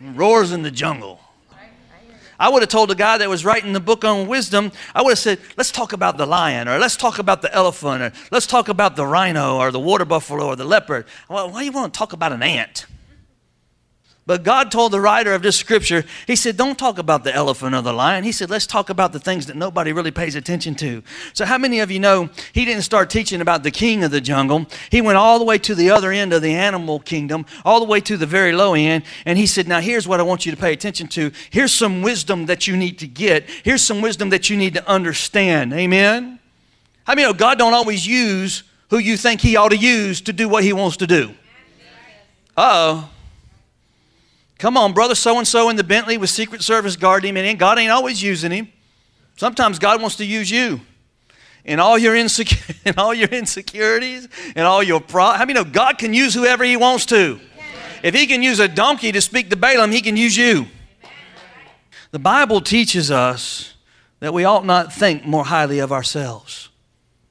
roars 0.00 0.52
in 0.52 0.62
the 0.62 0.70
jungle. 0.70 1.20
I 2.38 2.48
would 2.48 2.62
have 2.62 2.68
told 2.68 2.90
the 2.90 2.94
guy 2.94 3.18
that 3.18 3.28
was 3.28 3.44
writing 3.44 3.72
the 3.72 3.80
book 3.80 4.04
on 4.04 4.26
wisdom, 4.26 4.72
I 4.94 5.02
would 5.02 5.10
have 5.10 5.18
said, 5.18 5.40
let's 5.56 5.70
talk 5.70 5.92
about 5.92 6.16
the 6.16 6.26
lion, 6.26 6.68
or 6.68 6.78
let's 6.78 6.96
talk 6.96 7.18
about 7.18 7.42
the 7.42 7.54
elephant, 7.54 8.02
or 8.02 8.12
let's 8.30 8.46
talk 8.46 8.68
about 8.68 8.96
the 8.96 9.06
rhino, 9.06 9.56
or 9.56 9.70
the 9.70 9.80
water 9.80 10.04
buffalo, 10.04 10.46
or 10.46 10.56
the 10.56 10.64
leopard. 10.64 11.06
Well, 11.28 11.50
why 11.50 11.60
do 11.60 11.64
you 11.66 11.72
want 11.72 11.92
to 11.94 11.98
talk 11.98 12.12
about 12.12 12.32
an 12.32 12.42
ant? 12.42 12.86
But 14.26 14.42
God 14.42 14.70
told 14.70 14.92
the 14.92 15.00
writer 15.02 15.34
of 15.34 15.42
this 15.42 15.58
scripture, 15.58 16.02
He 16.26 16.34
said, 16.34 16.56
Don't 16.56 16.78
talk 16.78 16.98
about 16.98 17.24
the 17.24 17.34
elephant 17.34 17.74
or 17.74 17.82
the 17.82 17.92
lion. 17.92 18.24
He 18.24 18.32
said, 18.32 18.48
Let's 18.48 18.66
talk 18.66 18.88
about 18.88 19.12
the 19.12 19.20
things 19.20 19.46
that 19.46 19.56
nobody 19.56 19.92
really 19.92 20.10
pays 20.10 20.34
attention 20.34 20.74
to. 20.76 21.02
So, 21.34 21.44
how 21.44 21.58
many 21.58 21.80
of 21.80 21.90
you 21.90 22.00
know 22.00 22.30
He 22.52 22.64
didn't 22.64 22.84
start 22.84 23.10
teaching 23.10 23.42
about 23.42 23.64
the 23.64 23.70
king 23.70 24.02
of 24.02 24.10
the 24.10 24.22
jungle? 24.22 24.64
He 24.88 25.02
went 25.02 25.18
all 25.18 25.38
the 25.38 25.44
way 25.44 25.58
to 25.58 25.74
the 25.74 25.90
other 25.90 26.10
end 26.10 26.32
of 26.32 26.40
the 26.40 26.54
animal 26.54 27.00
kingdom, 27.00 27.44
all 27.66 27.80
the 27.80 27.86
way 27.86 28.00
to 28.00 28.16
the 28.16 28.24
very 28.24 28.52
low 28.52 28.72
end. 28.72 29.04
And 29.26 29.38
He 29.38 29.46
said, 29.46 29.68
Now, 29.68 29.80
here's 29.80 30.08
what 30.08 30.20
I 30.20 30.22
want 30.22 30.46
you 30.46 30.52
to 30.52 30.58
pay 30.58 30.72
attention 30.72 31.06
to. 31.08 31.30
Here's 31.50 31.72
some 31.72 32.00
wisdom 32.00 32.46
that 32.46 32.66
you 32.66 32.78
need 32.78 32.98
to 33.00 33.06
get. 33.06 33.44
Here's 33.62 33.82
some 33.82 34.00
wisdom 34.00 34.30
that 34.30 34.48
you 34.48 34.56
need 34.56 34.72
to 34.74 34.88
understand. 34.88 35.74
Amen? 35.74 36.38
How 37.04 37.14
many 37.14 37.26
know 37.26 37.34
God 37.34 37.58
don't 37.58 37.74
always 37.74 38.06
use 38.06 38.62
who 38.88 38.96
you 38.96 39.18
think 39.18 39.42
He 39.42 39.56
ought 39.56 39.68
to 39.68 39.76
use 39.76 40.22
to 40.22 40.32
do 40.32 40.48
what 40.48 40.64
He 40.64 40.72
wants 40.72 40.96
to 40.98 41.06
do? 41.06 41.34
Uh 42.56 43.02
oh. 43.04 43.10
Come 44.64 44.78
on, 44.78 44.94
brother 44.94 45.14
so 45.14 45.36
and 45.36 45.46
so 45.46 45.68
in 45.68 45.76
the 45.76 45.84
Bentley 45.84 46.16
with 46.16 46.30
Secret 46.30 46.62
Service 46.62 46.96
guarding 46.96 47.36
him, 47.36 47.44
and 47.44 47.58
God 47.58 47.78
ain't 47.78 47.90
always 47.90 48.22
using 48.22 48.50
him. 48.50 48.72
Sometimes 49.36 49.78
God 49.78 50.00
wants 50.00 50.16
to 50.16 50.24
use 50.24 50.50
you. 50.50 50.80
In 51.66 51.80
all 51.80 51.98
your 51.98 52.16
all 52.96 53.12
your 53.12 53.28
insecurities 53.28 54.26
and 54.56 54.66
all 54.66 54.82
your 54.82 55.02
pro 55.02 55.32
how 55.32 55.40
many 55.40 55.52
know 55.52 55.64
God 55.64 55.98
can 55.98 56.14
use 56.14 56.32
whoever 56.32 56.64
he 56.64 56.78
wants 56.78 57.04
to? 57.06 57.38
If 58.02 58.14
he 58.14 58.26
can 58.26 58.42
use 58.42 58.58
a 58.58 58.66
donkey 58.66 59.12
to 59.12 59.20
speak 59.20 59.50
to 59.50 59.56
Balaam, 59.56 59.92
he 59.92 60.00
can 60.00 60.16
use 60.16 60.34
you. 60.34 60.64
The 62.12 62.18
Bible 62.18 62.62
teaches 62.62 63.10
us 63.10 63.74
that 64.20 64.32
we 64.32 64.46
ought 64.46 64.64
not 64.64 64.94
think 64.94 65.26
more 65.26 65.44
highly 65.44 65.80
of 65.80 65.92
ourselves. 65.92 66.70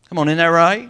Come 0.08 0.20
on, 0.20 0.28
isn't 0.28 0.38
that 0.38 0.46
right? 0.46 0.88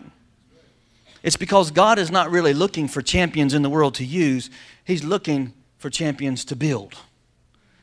It's 1.24 1.38
because 1.38 1.72
God 1.72 2.00
is 2.00 2.12
not 2.12 2.32
really 2.32 2.54
looking 2.54 2.90
for 2.90 3.02
champions 3.02 3.54
in 3.54 3.62
the 3.62 3.70
world 3.70 3.96
to 3.96 4.04
use. 4.04 4.50
He's 4.84 5.06
looking 5.06 5.54
for 5.84 5.90
champions 5.90 6.46
to 6.46 6.56
build. 6.56 6.96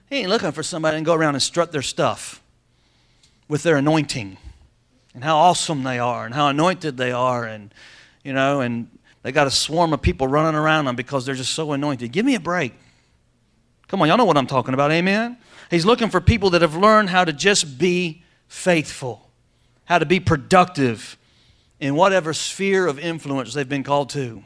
He 0.09 0.17
ain't 0.17 0.31
looking 0.31 0.53
for 0.53 0.63
somebody 0.63 0.97
to 0.97 1.03
go 1.03 1.13
around 1.13 1.35
and 1.35 1.43
strut 1.43 1.71
their 1.71 1.83
stuff 1.83 2.43
with 3.47 3.63
their 3.63 3.77
anointing 3.77 4.39
and 5.13 5.23
how 5.23 5.37
awesome 5.37 5.83
they 5.83 5.99
are 5.99 6.25
and 6.25 6.35
how 6.35 6.49
anointed 6.49 6.97
they 6.97 7.13
are 7.13 7.45
and 7.45 7.75
you 8.25 8.33
know 8.33 8.63
and 8.63 8.89
they 9.23 9.33
got 9.33 9.47
a 9.47 9.51
swarm 9.51 9.93
of 9.93 10.01
people 10.01 10.27
running 10.27 10.55
around 10.59 10.87
them 10.87 10.97
because 10.97 11.27
they're 11.27 11.35
just 11.35 11.53
so 11.53 11.73
anointed. 11.73 12.11
Give 12.11 12.25
me 12.25 12.37
a 12.37 12.41
break. 12.41 12.73
Come 13.89 14.01
on, 14.01 14.09
y'all 14.09 14.17
know 14.17 14.25
what 14.25 14.39
I'm 14.39 14.47
talking 14.47 14.73
about. 14.73 14.91
Amen. 14.93 15.37
He's 15.71 15.85
looking 15.85 16.09
for 16.09 16.23
people 16.23 16.49
that 16.51 16.63
have 16.63 16.75
learned 16.75 17.11
how 17.11 17.27
to 17.27 17.35
just 17.35 17.79
be 17.79 18.23
faithful, 18.49 19.29
how 19.85 19.99
to 19.99 20.07
be 20.07 20.21
productive 20.21 21.19
in 21.79 21.97
whatever 21.97 22.33
sphere 22.33 22.87
of 22.87 22.99
influence 22.99 23.53
they've 23.53 23.69
been 23.69 23.85
called 23.85 24.09
to. 24.11 24.43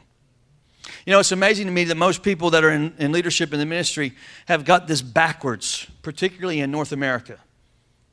You 1.05 1.11
know, 1.11 1.19
it's 1.19 1.31
amazing 1.31 1.67
to 1.67 1.71
me 1.71 1.83
that 1.85 1.95
most 1.95 2.23
people 2.23 2.49
that 2.51 2.63
are 2.63 2.71
in, 2.71 2.95
in 2.97 3.11
leadership 3.11 3.53
in 3.53 3.59
the 3.59 3.65
ministry 3.65 4.13
have 4.47 4.65
got 4.65 4.87
this 4.87 5.03
backwards, 5.03 5.87
particularly 6.01 6.59
in 6.61 6.71
North 6.71 6.91
America. 6.91 7.37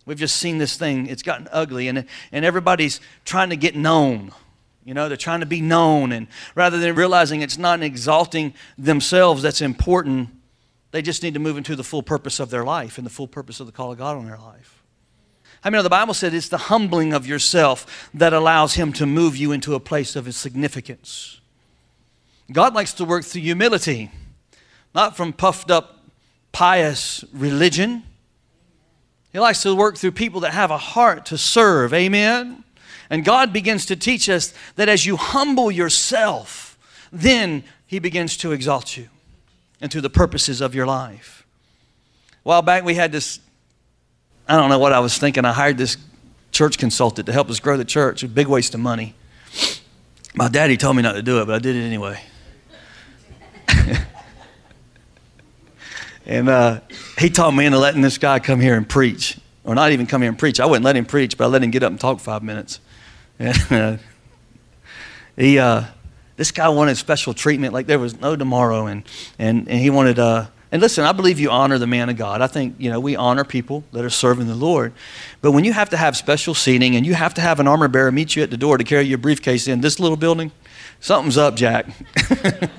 We've 0.05 0.19
just 0.19 0.37
seen 0.37 0.59
this 0.59 0.77
thing, 0.77 1.07
it's 1.07 1.23
gotten 1.23 1.49
ugly, 1.53 1.89
and, 1.89 2.07
and 2.33 2.45
everybody's 2.45 3.01
trying 3.25 3.51
to 3.51 3.57
get 3.57 3.77
known. 3.77 4.33
You 4.85 4.95
know, 4.95 5.09
they're 5.09 5.17
trying 5.17 5.41
to 5.41 5.47
be 5.47 5.61
known, 5.61 6.13
and 6.13 6.27
rather 6.55 6.79
than 6.79 6.95
realizing 6.95 7.41
it's 7.41 7.57
not 7.57 7.83
exalting 7.83 8.53
themselves 8.77 9.43
that's 9.43 9.61
important, 9.61 10.29
they 10.91 11.03
just 11.03 11.23
need 11.23 11.35
to 11.35 11.41
move 11.41 11.57
into 11.57 11.77
the 11.77 11.85
full 11.85 12.03
purpose 12.03 12.41
of 12.41 12.51
their 12.51 12.65
life 12.65 12.99
and 12.99 13.07
the 13.07 13.11
full 13.11 13.29
purpose 13.29 13.61
of 13.61 13.67
the 13.67 13.73
call 13.73 13.93
of 13.93 13.99
God 13.99 14.17
on 14.17 14.27
their 14.27 14.39
life. 14.39 14.83
I 15.65 15.71
mean, 15.71 15.83
the 15.85 15.89
Bible 15.89 16.15
said 16.15 16.35
it's 16.35 16.49
the 16.49 16.59
humbling 16.59 17.15
of 17.15 17.27
yourself 17.27 18.11
that 18.13 18.33
allows 18.33 18.75
Him 18.75 18.93
to 18.95 19.07
move 19.07 19.37
you 19.37 19.53
into 19.53 19.77
a 19.77 19.81
place 19.81 20.17
of 20.17 20.27
His 20.27 20.37
significance. 20.37 21.41
God 22.53 22.75
likes 22.75 22.93
to 22.95 23.05
work 23.05 23.25
through 23.25 23.43
humility, 23.43 24.11
not 24.95 25.17
from 25.17 25.33
puffed 25.33 25.71
up, 25.71 25.99
pious 26.53 27.25
religion. 27.33 28.03
He 29.33 29.39
likes 29.39 29.63
to 29.63 29.75
work 29.75 29.97
through 29.97 30.13
people 30.13 30.41
that 30.41 30.53
have 30.53 30.71
a 30.71 30.79
heart 30.79 31.27
to 31.27 31.39
serve. 31.39 31.95
Amen? 31.95 32.65
And 33.09 33.25
God 33.25 33.53
begins 33.53 33.87
to 33.87 33.97
teach 33.97 34.29
us 34.29 34.53
that 34.77 34.89
as 34.89 35.07
you 35.07 35.17
humble 35.17 35.71
yourself, 35.71 36.79
then 37.11 37.65
He 37.87 37.99
begins 37.99 38.37
to 38.39 38.53
exalt 38.53 38.97
you 38.97 39.09
into 39.81 40.01
the 40.01 40.11
purposes 40.11 40.61
of 40.61 40.75
your 40.75 40.87
life. 40.87 41.47
A 42.33 42.37
while 42.43 42.63
back, 42.63 42.85
we 42.85 42.95
had 42.95 43.13
this, 43.13 43.41
I 44.49 44.57
don't 44.57 44.69
know 44.69 44.79
what 44.79 44.93
I 44.93 45.01
was 45.01 45.17
thinking. 45.17 45.45
I 45.45 45.53
hired 45.53 45.79
this 45.79 45.97
church 46.51 46.77
consultant 46.77 47.27
to 47.27 47.33
help 47.33 47.51
us 47.51 47.61
grow 47.61 47.77
the 47.77 47.85
church. 47.85 48.25
Big 48.35 48.47
waste 48.47 48.75
of 48.75 48.81
money. 48.81 49.15
My 50.35 50.49
daddy 50.49 50.77
told 50.77 50.97
me 50.97 51.03
not 51.03 51.13
to 51.13 51.23
do 51.23 51.41
it, 51.41 51.47
but 51.47 51.55
I 51.55 51.59
did 51.59 51.77
it 51.77 51.83
anyway. 51.83 52.21
and 56.27 56.49
uh, 56.49 56.81
he 57.19 57.31
taught 57.31 57.53
me 57.53 57.67
into 57.67 57.79
letting 57.79 58.03
this 58.03 58.19
guy 58.19 58.39
come 58.39 58.61
here 58.61 58.77
and 58.77 58.89
preach, 58.89 59.39
or 59.65 59.75
not 59.75 59.93
even 59.93 60.07
come 60.07 60.23
here 60.23 60.31
and 60.31 60.39
preach. 60.39 60.61
I 60.61 60.67
wouldn't 60.67 60.85
let 60.85 60.97
him 60.97 61.05
preach, 61.05 61.37
but 61.37 61.45
I 61.45 61.47
let 61.49 61.63
him 61.63 61.71
get 61.71 61.83
up 61.83 61.91
and 61.91 62.01
talk 62.01 62.21
five 62.21 62.43
minutes. 62.43 62.81
And 63.39 63.73
uh, 63.73 63.97
he, 65.37 65.59
uh, 65.59 65.85
this 66.37 66.51
guy 66.51 66.69
wanted 66.69 66.97
special 66.97 67.35
treatment 67.35 67.73
like 67.73 67.87
there 67.87 67.99
was 67.99 68.21
no 68.21 68.37
tomorrow. 68.37 68.87
And, 68.87 69.05
and, 69.39 69.69
and 69.69 69.81
he 69.81 69.91
wanted, 69.91 70.19
uh, 70.19 70.47
and 70.71 70.81
listen, 70.81 71.05
I 71.05 71.13
believe 71.13 71.39
you 71.39 71.51
honor 71.51 71.79
the 71.79 71.87
man 71.87 72.09
of 72.09 72.17
God. 72.17 72.41
I 72.41 72.47
think, 72.47 72.77
you 72.79 72.91
know, 72.91 72.99
we 72.99 73.15
honor 73.15 73.45
people 73.45 73.85
that 73.93 74.05
are 74.05 74.11
serving 74.11 74.47
the 74.47 74.55
Lord. 74.55 74.93
But 75.41 75.53
when 75.53 75.65
you 75.65 75.73
have 75.73 75.91
to 75.91 75.97
have 75.97 76.17
special 76.17 76.55
seating 76.55 76.97
and 76.97 77.05
you 77.05 77.15
have 77.15 77.35
to 77.35 77.41
have 77.41 77.61
an 77.61 77.69
armor 77.69 77.89
bearer 77.89 78.11
meet 78.11 78.37
you 78.37 78.43
at 78.43 78.51
the 78.51 78.57
door 78.57 78.79
to 78.79 78.85
carry 78.85 79.05
your 79.05 79.19
briefcase 79.19 79.69
in 79.69 79.83
this 79.83 80.01
little 80.01 80.17
building, 80.17 80.51
something's 81.01 81.37
up, 81.37 81.57
Jack. 81.57 81.87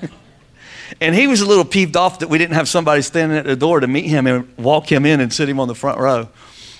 and 1.00 1.14
he 1.14 1.26
was 1.26 1.40
a 1.40 1.46
little 1.46 1.64
peeved 1.64 1.96
off 1.96 2.18
that 2.20 2.28
we 2.28 2.38
didn't 2.38 2.54
have 2.54 2.68
somebody 2.68 3.02
standing 3.02 3.38
at 3.38 3.44
the 3.44 3.56
door 3.56 3.80
to 3.80 3.86
meet 3.86 4.06
him 4.06 4.26
and 4.26 4.56
walk 4.56 4.90
him 4.90 5.06
in 5.06 5.20
and 5.20 5.32
sit 5.32 5.48
him 5.48 5.60
on 5.60 5.68
the 5.68 5.74
front 5.74 5.98
row. 5.98 6.28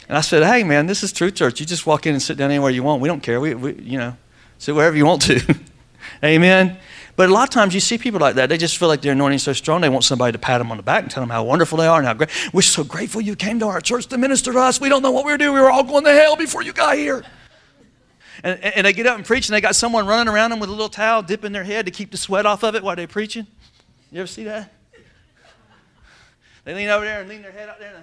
And 0.09 0.19
I 0.19 0.21
said, 0.21 0.43
hey, 0.43 0.65
man, 0.65 0.87
this 0.87 1.03
is 1.03 1.13
True 1.13 1.31
Church. 1.31 1.61
You 1.61 1.67
just 1.67 1.87
walk 1.87 2.07
in 2.07 2.13
and 2.13 2.23
sit 2.23 2.37
down 2.37 2.51
anywhere 2.51 2.71
you 2.71 2.83
want. 2.83 3.01
We 3.01 3.09
don't 3.09 3.23
care. 3.23 3.41
We, 3.41 3.55
we 3.55 3.75
you 3.75 3.99
know, 3.99 4.17
sit 4.59 4.75
wherever 4.75 4.97
you 4.97 5.07
want 5.07 5.23
to. 5.23 5.41
Amen. 6.25 6.79
But 7.17 7.31
a 7.31 7.33
lot 7.33 7.45
of 7.45 7.51
times 7.51 7.75
you 7.75 7.81
see 7.81 7.97
people 7.97 8.21
like 8.21 8.35
that. 8.35 8.49
They 8.49 8.59
just 8.59 8.77
feel 8.77 8.89
like 8.89 9.01
their 9.01 9.13
anointing 9.13 9.39
so 9.39 9.53
strong, 9.53 9.81
they 9.81 9.89
want 9.89 10.05
somebody 10.05 10.33
to 10.33 10.39
pat 10.39 10.59
them 10.59 10.71
on 10.71 10.77
the 10.77 10.83
back 10.83 11.03
and 11.03 11.11
tell 11.11 11.23
them 11.23 11.31
how 11.31 11.45
wonderful 11.45 11.79
they 11.79 11.87
are 11.87 11.99
and 11.99 12.07
how 12.07 12.15
great. 12.15 12.31
We're 12.53 12.63
so 12.63 12.83
grateful 12.83 13.21
you 13.21 13.37
came 13.37 13.61
to 13.61 13.67
our 13.67 13.81
church 13.81 14.07
to 14.07 14.19
minister 14.19 14.53
to 14.53 14.59
us. 14.59 14.81
We 14.81 14.89
don't 14.89 15.03
know 15.03 15.13
what 15.13 15.25
we 15.25 15.33
were 15.33 15.39
doing. 15.39 15.55
We 15.55 15.61
were 15.61 15.71
all 15.71 15.85
going 15.85 16.05
to 16.05 16.13
hell 16.13 16.37
before 16.37 16.63
you 16.63 16.73
got 16.73 16.97
here. 16.97 17.25
And, 18.43 18.63
and 18.63 18.87
they 18.87 18.93
get 18.93 19.07
up 19.07 19.17
and 19.17 19.25
preach, 19.25 19.49
and 19.49 19.55
they 19.55 19.61
got 19.61 19.77
someone 19.77 20.07
running 20.07 20.33
around 20.33 20.51
them 20.51 20.59
with 20.59 20.69
a 20.69 20.73
little 20.73 20.89
towel 20.89 21.23
dipping 21.23 21.53
their 21.53 21.65
head 21.65 21.87
to 21.87 21.93
keep 21.93 22.11
the 22.11 22.17
sweat 22.17 22.47
off 22.47 22.65
of 22.65 22.75
it 22.75 22.83
while 22.83 22.97
they're 22.97 23.07
preaching. 23.07 23.47
You 24.11 24.21
ever 24.21 24.27
see 24.27 24.45
that? 24.45 24.73
They 26.65 26.75
lean 26.75 26.89
over 26.89 27.05
there 27.05 27.21
and 27.21 27.29
lean 27.29 27.43
their 27.43 27.53
head 27.53 27.69
out 27.69 27.79
there. 27.79 28.03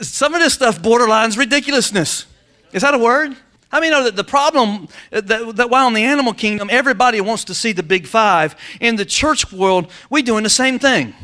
Some 0.02 0.34
of 0.34 0.40
this 0.40 0.52
stuff 0.52 0.82
borderlines 0.82 1.38
ridiculousness. 1.38 2.26
Is 2.72 2.82
that 2.82 2.92
a 2.92 2.98
word? 2.98 3.36
I 3.70 3.80
mean, 3.80 3.90
know 3.90 4.04
that 4.04 4.16
the 4.16 4.24
problem 4.24 4.88
that, 5.10 5.28
that 5.56 5.70
while 5.70 5.88
in 5.88 5.94
the 5.94 6.04
animal 6.04 6.34
kingdom, 6.34 6.68
everybody 6.70 7.20
wants 7.22 7.44
to 7.44 7.54
see 7.54 7.72
the 7.72 7.82
big 7.82 8.06
five, 8.06 8.54
in 8.80 8.96
the 8.96 9.04
church 9.06 9.50
world, 9.50 9.90
we're 10.10 10.22
doing 10.22 10.42
the 10.42 10.50
same 10.50 10.78
thing. 10.78 11.14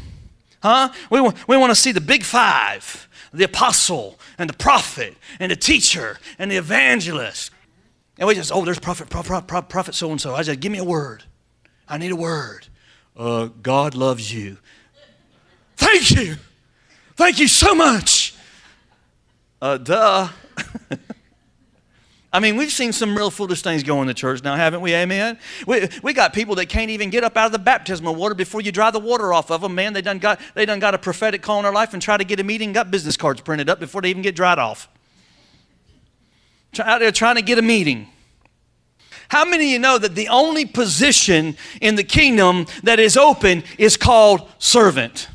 Huh? 0.63 0.91
We, 1.11 1.21
we 1.21 1.57
want 1.57 1.71
to 1.71 1.75
see 1.75 1.93
the 1.93 2.01
big 2.01 2.23
five 2.25 3.09
the 3.33 3.45
apostle, 3.45 4.19
and 4.39 4.49
the 4.49 4.55
prophet, 4.55 5.17
and 5.39 5.53
the 5.53 5.57
teacher, 5.57 6.19
and 6.39 6.51
the 6.51 6.57
evangelist. 6.57 7.51
And 8.19 8.27
we 8.27 8.35
just, 8.35 8.51
oh, 8.53 8.65
there's 8.65 8.81
prophet, 8.81 9.09
prophet, 9.09 9.47
prophet, 9.47 9.69
prophet 9.69 9.95
so 9.95 10.11
and 10.11 10.21
so. 10.21 10.35
I 10.35 10.43
said, 10.43 10.61
give 10.61 10.73
me 10.73 10.79
a 10.79 10.85
word. 10.85 11.25
I 11.89 11.99
need 11.99 12.11
a 12.11 12.17
word. 12.17 12.67
Uh, 13.17 13.49
God 13.63 13.95
loves 13.95 14.33
you. 14.33 14.59
Thank 15.77 16.11
you. 16.11 16.37
Thank 17.15 17.39
you 17.39 17.49
so 17.49 17.75
much. 17.75 18.35
Uh, 19.63 19.79
duh. 19.79 20.29
I 22.33 22.41
mean, 22.41 22.57
we've 22.57 22.71
seen 22.71 22.93
some 22.93 23.17
real 23.17 23.31
foolish 23.31 23.63
things 23.63 23.83
go 23.83 24.03
in 24.03 24.07
the 24.07 24.15
church 24.15 24.43
now, 24.43 24.55
haven't 24.55 24.83
we? 24.83 24.95
Amen. 24.95 25.39
We, 25.67 25.89
we 26.03 26.13
got 26.13 26.35
people 26.35 26.57
that 26.57 26.69
can't 26.69 26.91
even 26.91 27.11
get 27.11 27.25
up 27.25 27.37
out 27.37 27.47
of 27.47 27.53
the 27.53 27.59
baptismal 27.59 28.15
water 28.15 28.35
before 28.35 28.61
you 28.61 28.71
dry 28.71 28.91
the 28.91 28.99
water 28.99 29.33
off 29.33 29.51
of 29.51 29.63
them. 29.63 29.75
Man, 29.75 29.95
they 29.95 30.03
done 30.03 30.19
got 30.19 30.39
they 30.55 30.67
done 30.67 30.79
got 30.79 30.95
a 30.95 30.99
prophetic 30.99 31.41
call 31.41 31.59
in 31.59 31.63
their 31.63 31.73
life 31.73 31.95
and 31.95 32.03
try 32.03 32.19
to 32.19 32.25
get 32.25 32.39
a 32.39 32.45
meeting, 32.45 32.73
got 32.73 32.91
business 32.91 33.17
cards 33.17 33.41
printed 33.41 33.71
up 33.71 33.81
before 33.81 34.03
they 34.03 34.11
even 34.11 34.23
get 34.23 34.37
dried 34.37 34.59
off. 34.59 34.89
Out 36.79 37.01
there 37.01 37.11
trying 37.11 37.37
to 37.37 37.43
get 37.43 37.59
a 37.59 37.63
meeting. 37.63 38.09
How 39.29 39.45
many 39.45 39.67
of 39.67 39.71
you 39.71 39.79
know 39.79 39.99
that 39.99 40.15
the 40.15 40.29
only 40.29 40.65
position 40.65 41.57
in 41.81 41.97
the 41.97 42.05
kingdom 42.05 42.67
that 42.83 42.99
is 42.99 43.17
open 43.17 43.63
is 43.77 43.97
called 43.97 44.49
servant? 44.59 45.29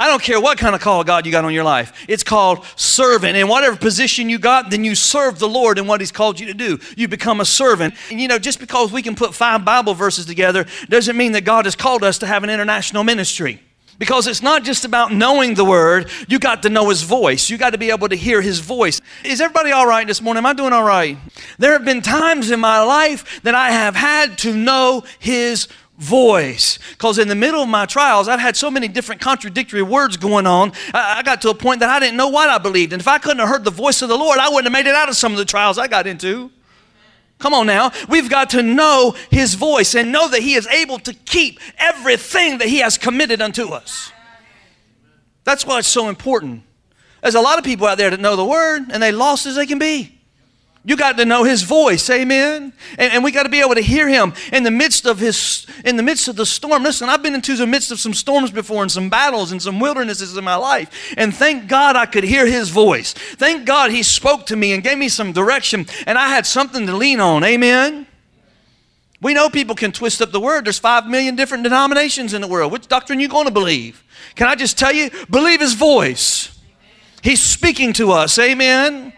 I 0.00 0.06
don't 0.06 0.22
care 0.22 0.40
what 0.40 0.58
kind 0.58 0.76
of 0.76 0.80
call 0.80 1.02
God 1.02 1.26
you 1.26 1.32
got 1.32 1.44
on 1.44 1.52
your 1.52 1.64
life. 1.64 2.04
It's 2.06 2.22
called 2.22 2.64
servant. 2.76 3.36
And 3.36 3.48
whatever 3.48 3.76
position 3.76 4.28
you 4.30 4.38
got, 4.38 4.70
then 4.70 4.84
you 4.84 4.94
serve 4.94 5.40
the 5.40 5.48
Lord 5.48 5.76
in 5.76 5.88
what 5.88 6.00
He's 6.00 6.12
called 6.12 6.38
you 6.38 6.46
to 6.46 6.54
do. 6.54 6.78
You 6.96 7.08
become 7.08 7.40
a 7.40 7.44
servant. 7.44 7.94
And 8.08 8.20
you 8.20 8.28
know, 8.28 8.38
just 8.38 8.60
because 8.60 8.92
we 8.92 9.02
can 9.02 9.16
put 9.16 9.34
five 9.34 9.64
Bible 9.64 9.94
verses 9.94 10.24
together 10.26 10.66
doesn't 10.88 11.16
mean 11.16 11.32
that 11.32 11.44
God 11.44 11.64
has 11.64 11.74
called 11.74 12.04
us 12.04 12.18
to 12.18 12.26
have 12.26 12.44
an 12.44 12.50
international 12.50 13.02
ministry. 13.02 13.60
Because 13.98 14.28
it's 14.28 14.42
not 14.42 14.62
just 14.62 14.84
about 14.84 15.12
knowing 15.12 15.54
the 15.54 15.64
word, 15.64 16.10
you 16.28 16.38
got 16.38 16.62
to 16.62 16.70
know 16.70 16.88
his 16.88 17.02
voice. 17.02 17.50
You 17.50 17.58
got 17.58 17.70
to 17.70 17.78
be 17.78 17.90
able 17.90 18.08
to 18.08 18.16
hear 18.16 18.40
his 18.40 18.60
voice. 18.60 19.00
Is 19.24 19.40
everybody 19.40 19.72
all 19.72 19.86
right 19.86 20.06
this 20.06 20.22
morning? 20.22 20.38
Am 20.38 20.46
I 20.46 20.52
doing 20.52 20.72
all 20.72 20.84
right? 20.84 21.18
There 21.58 21.72
have 21.72 21.84
been 21.84 22.00
times 22.00 22.50
in 22.50 22.60
my 22.60 22.80
life 22.82 23.42
that 23.42 23.56
I 23.56 23.70
have 23.70 23.96
had 23.96 24.38
to 24.38 24.54
know 24.54 25.04
his 25.18 25.66
voice. 25.98 26.78
Because 26.92 27.18
in 27.18 27.26
the 27.26 27.34
middle 27.34 27.62
of 27.62 27.68
my 27.68 27.86
trials, 27.86 28.28
I've 28.28 28.38
had 28.38 28.56
so 28.56 28.70
many 28.70 28.86
different 28.86 29.20
contradictory 29.20 29.82
words 29.82 30.16
going 30.16 30.46
on. 30.46 30.72
I, 30.94 31.22
got 31.24 31.42
to 31.42 31.50
a 31.50 31.54
point 31.54 31.80
that 31.80 31.88
I 31.88 31.98
didn't 31.98 32.16
know 32.16 32.28
what 32.28 32.48
I 32.48 32.58
believed. 32.58 32.92
And 32.92 33.02
if 33.02 33.08
I 33.08 33.18
couldn't 33.18 33.40
have 33.40 33.48
heard 33.48 33.64
the 33.64 33.72
voice 33.72 34.00
of 34.00 34.08
the 34.08 34.16
Lord, 34.16 34.38
I 34.38 34.48
wouldn't 34.48 34.66
have 34.66 34.72
made 34.72 34.88
it 34.88 34.94
out 34.94 35.08
of 35.08 35.16
some 35.16 35.32
of 35.32 35.38
the 35.38 35.44
trials 35.44 35.76
I 35.76 35.88
got 35.88 36.06
into. 36.06 36.52
Come 37.38 37.54
on 37.54 37.66
now. 37.66 37.92
We've 38.08 38.28
got 38.28 38.50
to 38.50 38.62
know 38.62 39.14
His 39.30 39.54
voice 39.54 39.94
and 39.94 40.10
know 40.10 40.28
that 40.28 40.42
He 40.42 40.54
is 40.54 40.66
able 40.66 40.98
to 41.00 41.14
keep 41.14 41.60
everything 41.78 42.58
that 42.58 42.68
He 42.68 42.78
has 42.78 42.98
committed 42.98 43.40
unto 43.40 43.68
us. 43.68 44.12
That's 45.44 45.64
why 45.64 45.78
it's 45.78 45.88
so 45.88 46.08
important. 46.08 46.62
There's 47.22 47.34
a 47.34 47.40
lot 47.40 47.58
of 47.58 47.64
people 47.64 47.86
out 47.86 47.98
there 47.98 48.10
that 48.10 48.20
know 48.20 48.36
the 48.36 48.44
Word 48.44 48.86
and 48.90 49.02
they 49.02 49.12
lost 49.12 49.46
as 49.46 49.56
they 49.56 49.66
can 49.66 49.78
be. 49.78 50.17
You 50.88 50.96
got 50.96 51.18
to 51.18 51.26
know 51.26 51.44
his 51.44 51.64
voice, 51.64 52.08
amen. 52.08 52.72
And, 52.96 53.12
and 53.12 53.22
we 53.22 53.30
got 53.30 53.42
to 53.42 53.50
be 53.50 53.60
able 53.60 53.74
to 53.74 53.82
hear 53.82 54.08
him 54.08 54.32
in 54.54 54.62
the 54.62 54.70
midst 54.70 55.04
of 55.04 55.18
his 55.18 55.66
in 55.84 55.98
the 55.98 56.02
midst 56.02 56.28
of 56.28 56.36
the 56.36 56.46
storm. 56.46 56.82
Listen, 56.82 57.10
I've 57.10 57.22
been 57.22 57.34
into 57.34 57.56
the 57.56 57.66
midst 57.66 57.92
of 57.92 58.00
some 58.00 58.14
storms 58.14 58.50
before 58.50 58.80
and 58.80 58.90
some 58.90 59.10
battles 59.10 59.52
and 59.52 59.60
some 59.60 59.80
wildernesses 59.80 60.34
in 60.34 60.44
my 60.44 60.54
life. 60.54 61.12
And 61.18 61.36
thank 61.36 61.68
God 61.68 61.94
I 61.94 62.06
could 62.06 62.24
hear 62.24 62.46
his 62.46 62.70
voice. 62.70 63.12
Thank 63.12 63.66
God 63.66 63.90
he 63.90 64.02
spoke 64.02 64.46
to 64.46 64.56
me 64.56 64.72
and 64.72 64.82
gave 64.82 64.96
me 64.96 65.10
some 65.10 65.32
direction 65.32 65.86
and 66.06 66.16
I 66.16 66.30
had 66.30 66.46
something 66.46 66.86
to 66.86 66.96
lean 66.96 67.20
on. 67.20 67.44
Amen. 67.44 68.06
We 69.20 69.34
know 69.34 69.50
people 69.50 69.74
can 69.74 69.92
twist 69.92 70.22
up 70.22 70.32
the 70.32 70.40
word. 70.40 70.64
There's 70.64 70.78
five 70.78 71.06
million 71.06 71.36
different 71.36 71.64
denominations 71.64 72.32
in 72.32 72.40
the 72.40 72.48
world. 72.48 72.72
Which 72.72 72.88
doctrine 72.88 73.20
you 73.20 73.28
going 73.28 73.44
to 73.44 73.52
believe? 73.52 74.02
Can 74.36 74.46
I 74.46 74.54
just 74.54 74.78
tell 74.78 74.94
you? 74.94 75.10
Believe 75.28 75.60
his 75.60 75.74
voice. 75.74 76.58
He's 77.22 77.42
speaking 77.42 77.92
to 77.94 78.12
us. 78.12 78.38
Amen. 78.38 79.12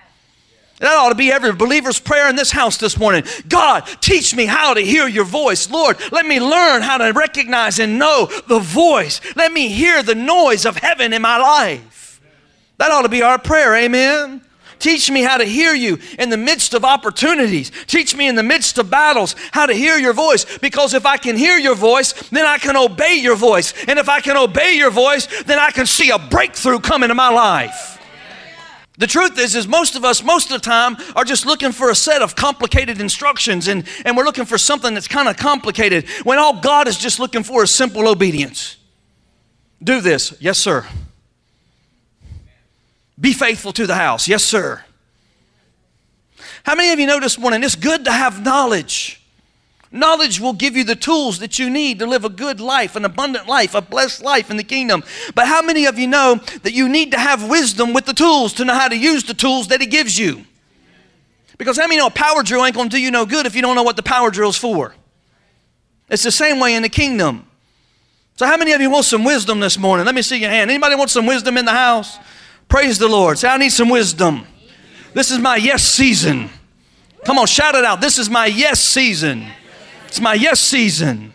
That 0.81 0.97
ought 0.97 1.11
to 1.11 1.15
be 1.15 1.31
every 1.31 1.53
believer's 1.53 2.01
prayer 2.01 2.31
in 2.31 2.37
this 2.37 2.51
house 2.51 2.79
this 2.79 2.99
morning. 2.99 3.25
God, 3.49 3.81
teach 4.01 4.35
me 4.35 4.47
how 4.47 4.73
to 4.73 4.81
hear 4.81 5.07
your 5.07 5.27
voice. 5.27 5.71
Lord, 5.71 5.99
let 6.11 6.25
me 6.25 6.41
learn 6.41 6.81
how 6.81 6.97
to 6.97 7.13
recognize 7.13 7.79
and 7.79 7.99
know 7.99 8.31
the 8.49 8.61
voice. 8.61 9.21
Let 9.37 9.53
me 9.53 9.69
hear 9.69 10.03
the 10.03 10.15
noise 10.15 10.65
of 10.65 10.79
heaven 10.79 11.13
in 11.13 11.21
my 11.21 11.37
life. 11.37 12.23
That 12.79 12.91
ought 12.91 13.03
to 13.03 13.11
be 13.11 13.21
our 13.21 13.39
prayer. 13.39 13.77
Amen. 13.77 14.41
Teach 14.79 15.11
me 15.11 15.21
how 15.21 15.37
to 15.37 15.45
hear 15.45 15.75
you 15.75 15.99
in 16.19 16.31
the 16.31 16.39
midst 16.39 16.73
of 16.73 16.83
opportunities. 16.83 17.71
Teach 17.87 18.17
me 18.17 18.27
in 18.27 18.35
the 18.35 18.43
midst 18.43 18.79
of 18.79 18.89
battles 18.89 19.37
how 19.53 19.67
to 19.67 19.75
hear 19.75 19.99
your 19.99 20.15
voice. 20.15 20.47
Because 20.61 20.95
if 20.95 21.05
I 21.05 21.19
can 21.19 21.37
hear 21.37 21.59
your 21.59 21.75
voice, 21.75 22.15
then 22.31 22.47
I 22.47 22.57
can 22.57 22.79
obey 22.79 23.17
your 23.17 23.37
voice. 23.37 23.75
And 23.87 23.99
if 23.99 24.09
I 24.09 24.23
can 24.23 24.39
obey 24.39 24.77
your 24.77 24.91
voice, 24.91 25.27
then 25.43 25.59
I 25.59 25.73
can 25.73 25.85
see 25.85 26.09
a 26.09 26.19
breakthrough 26.19 26.81
come 26.81 27.03
into 27.03 27.15
my 27.15 27.29
life. 27.29 28.00
The 29.01 29.07
truth 29.07 29.39
is, 29.39 29.57
is 29.57 29.67
most 29.67 29.97
of 29.97 30.05
us, 30.05 30.23
most 30.23 30.51
of 30.51 30.61
the 30.61 30.65
time, 30.71 30.95
are 31.17 31.25
just 31.25 31.47
looking 31.47 31.73
for 31.73 31.89
a 31.89 31.95
set 31.95 32.21
of 32.21 32.37
complicated 32.37 33.01
instructions 33.01 33.67
and, 33.67 33.89
and 34.05 34.15
we're 34.15 34.27
looking 34.27 34.45
for 34.45 34.59
something 34.59 34.93
that's 34.93 35.09
kind 35.09 35.27
of 35.27 35.39
complicated 35.39 36.07
when 36.25 36.39
all 36.39 36.61
God 36.61 36.87
is 36.87 36.99
just 36.99 37.19
looking 37.19 37.43
for 37.43 37.63
is 37.63 37.71
simple 37.71 38.07
obedience. 38.07 38.77
Do 39.83 40.03
this. 40.03 40.35
Yes, 40.39 40.59
sir. 40.59 40.87
Be 43.19 43.33
faithful 43.33 43.73
to 43.73 43.87
the 43.87 43.95
house. 43.95 44.29
Yes, 44.29 44.45
sir. 44.45 44.85
How 46.63 46.75
many 46.75 46.93
of 46.93 47.01
you 47.01 47.07
know 47.07 47.21
this 47.21 47.39
morning 47.39 47.65
it's 47.65 47.77
good 47.77 48.05
to 48.05 48.13
have 48.13 48.45
knowledge? 48.45 49.20
Knowledge 49.93 50.39
will 50.39 50.53
give 50.53 50.77
you 50.77 50.85
the 50.85 50.95
tools 50.95 51.41
that 51.41 51.59
you 51.59 51.69
need 51.69 51.99
to 51.99 52.07
live 52.07 52.25
a 52.25 52.29
good 52.29 52.61
life, 52.61 52.95
an 52.95 53.05
abundant 53.05 53.49
life, 53.49 53.75
a 53.75 53.81
blessed 53.83 54.23
life 54.23 54.49
in 54.51 54.57
the 54.57 54.63
kingdom. 54.63 55.03
But 55.35 55.49
how 55.49 55.63
many 55.63 55.87
of 55.87 55.99
you 55.99 56.07
know 56.07 56.37
that 56.63 56.73
you 56.73 56.89
need 56.89 57.11
to 57.11 57.19
have 57.19 57.49
wisdom 57.49 57.93
with 57.93 58.07
the 58.07 58.13
tools 58.13 58.53
to 58.55 58.65
know 58.65 58.75
how 58.75 58.87
to 58.87 58.97
use 58.97 59.25
the 59.25 59.35
tools 59.35 59.67
that 59.69 59.81
He 59.81 59.89
gives 59.89 60.17
you? 60.17 60.45
Because 61.59 61.77
how 61.77 61.89
many 61.89 61.97
know 61.97 62.07
a 62.07 62.11
power 62.11 62.43
drill 62.43 62.65
ain't 62.65 62.77
to 62.77 62.89
do 62.89 62.99
you 62.99 63.11
no 63.11 63.27
good 63.27 63.47
if 63.47 63.57
you 63.57 63.63
don't 63.63 63.75
know 63.75 63.83
what 63.83 63.97
the 63.97 64.03
power 64.03 64.31
drill's 64.31 64.57
for? 64.57 64.95
It's 66.09 66.23
the 66.23 66.33
same 66.33 66.61
way 66.61 66.75
in 66.75 66.83
the 66.83 66.89
kingdom. 66.89 67.47
So 68.37 68.47
how 68.47 68.57
many 68.57 68.73
of 68.73 68.81
you 68.81 68.91
want 68.91 69.05
some 69.05 69.25
wisdom 69.25 69.61
this 69.61 69.77
morning? 69.77 70.07
Let 70.07 70.15
me 70.15 70.23
see 70.23 70.39
your 70.39 70.51
hand. 70.51 70.71
Anybody 70.71 70.95
want 70.95 71.11
some 71.11 71.27
wisdom 71.27 71.59
in 71.59 71.65
the 71.65 71.73
house? 71.73 72.19
Praise 72.69 72.99
the 72.99 73.09
Lord. 73.09 73.39
Say, 73.39 73.49
I 73.49 73.57
need 73.59 73.73
some 73.73 73.89
wisdom. 73.89 74.47
This 75.13 75.31
is 75.31 75.39
my 75.39 75.57
yes 75.57 75.83
season. 75.83 76.49
Come 77.25 77.39
on, 77.39 77.47
shout 77.47 77.75
it 77.75 77.85
out. 77.85 78.01
This 78.01 78.19
is 78.19 78.31
my 78.31 78.47
yes 78.47 78.81
season. 78.81 79.47
It's 80.11 80.21
my 80.21 80.35
yes 80.35 80.59
season. 80.59 81.33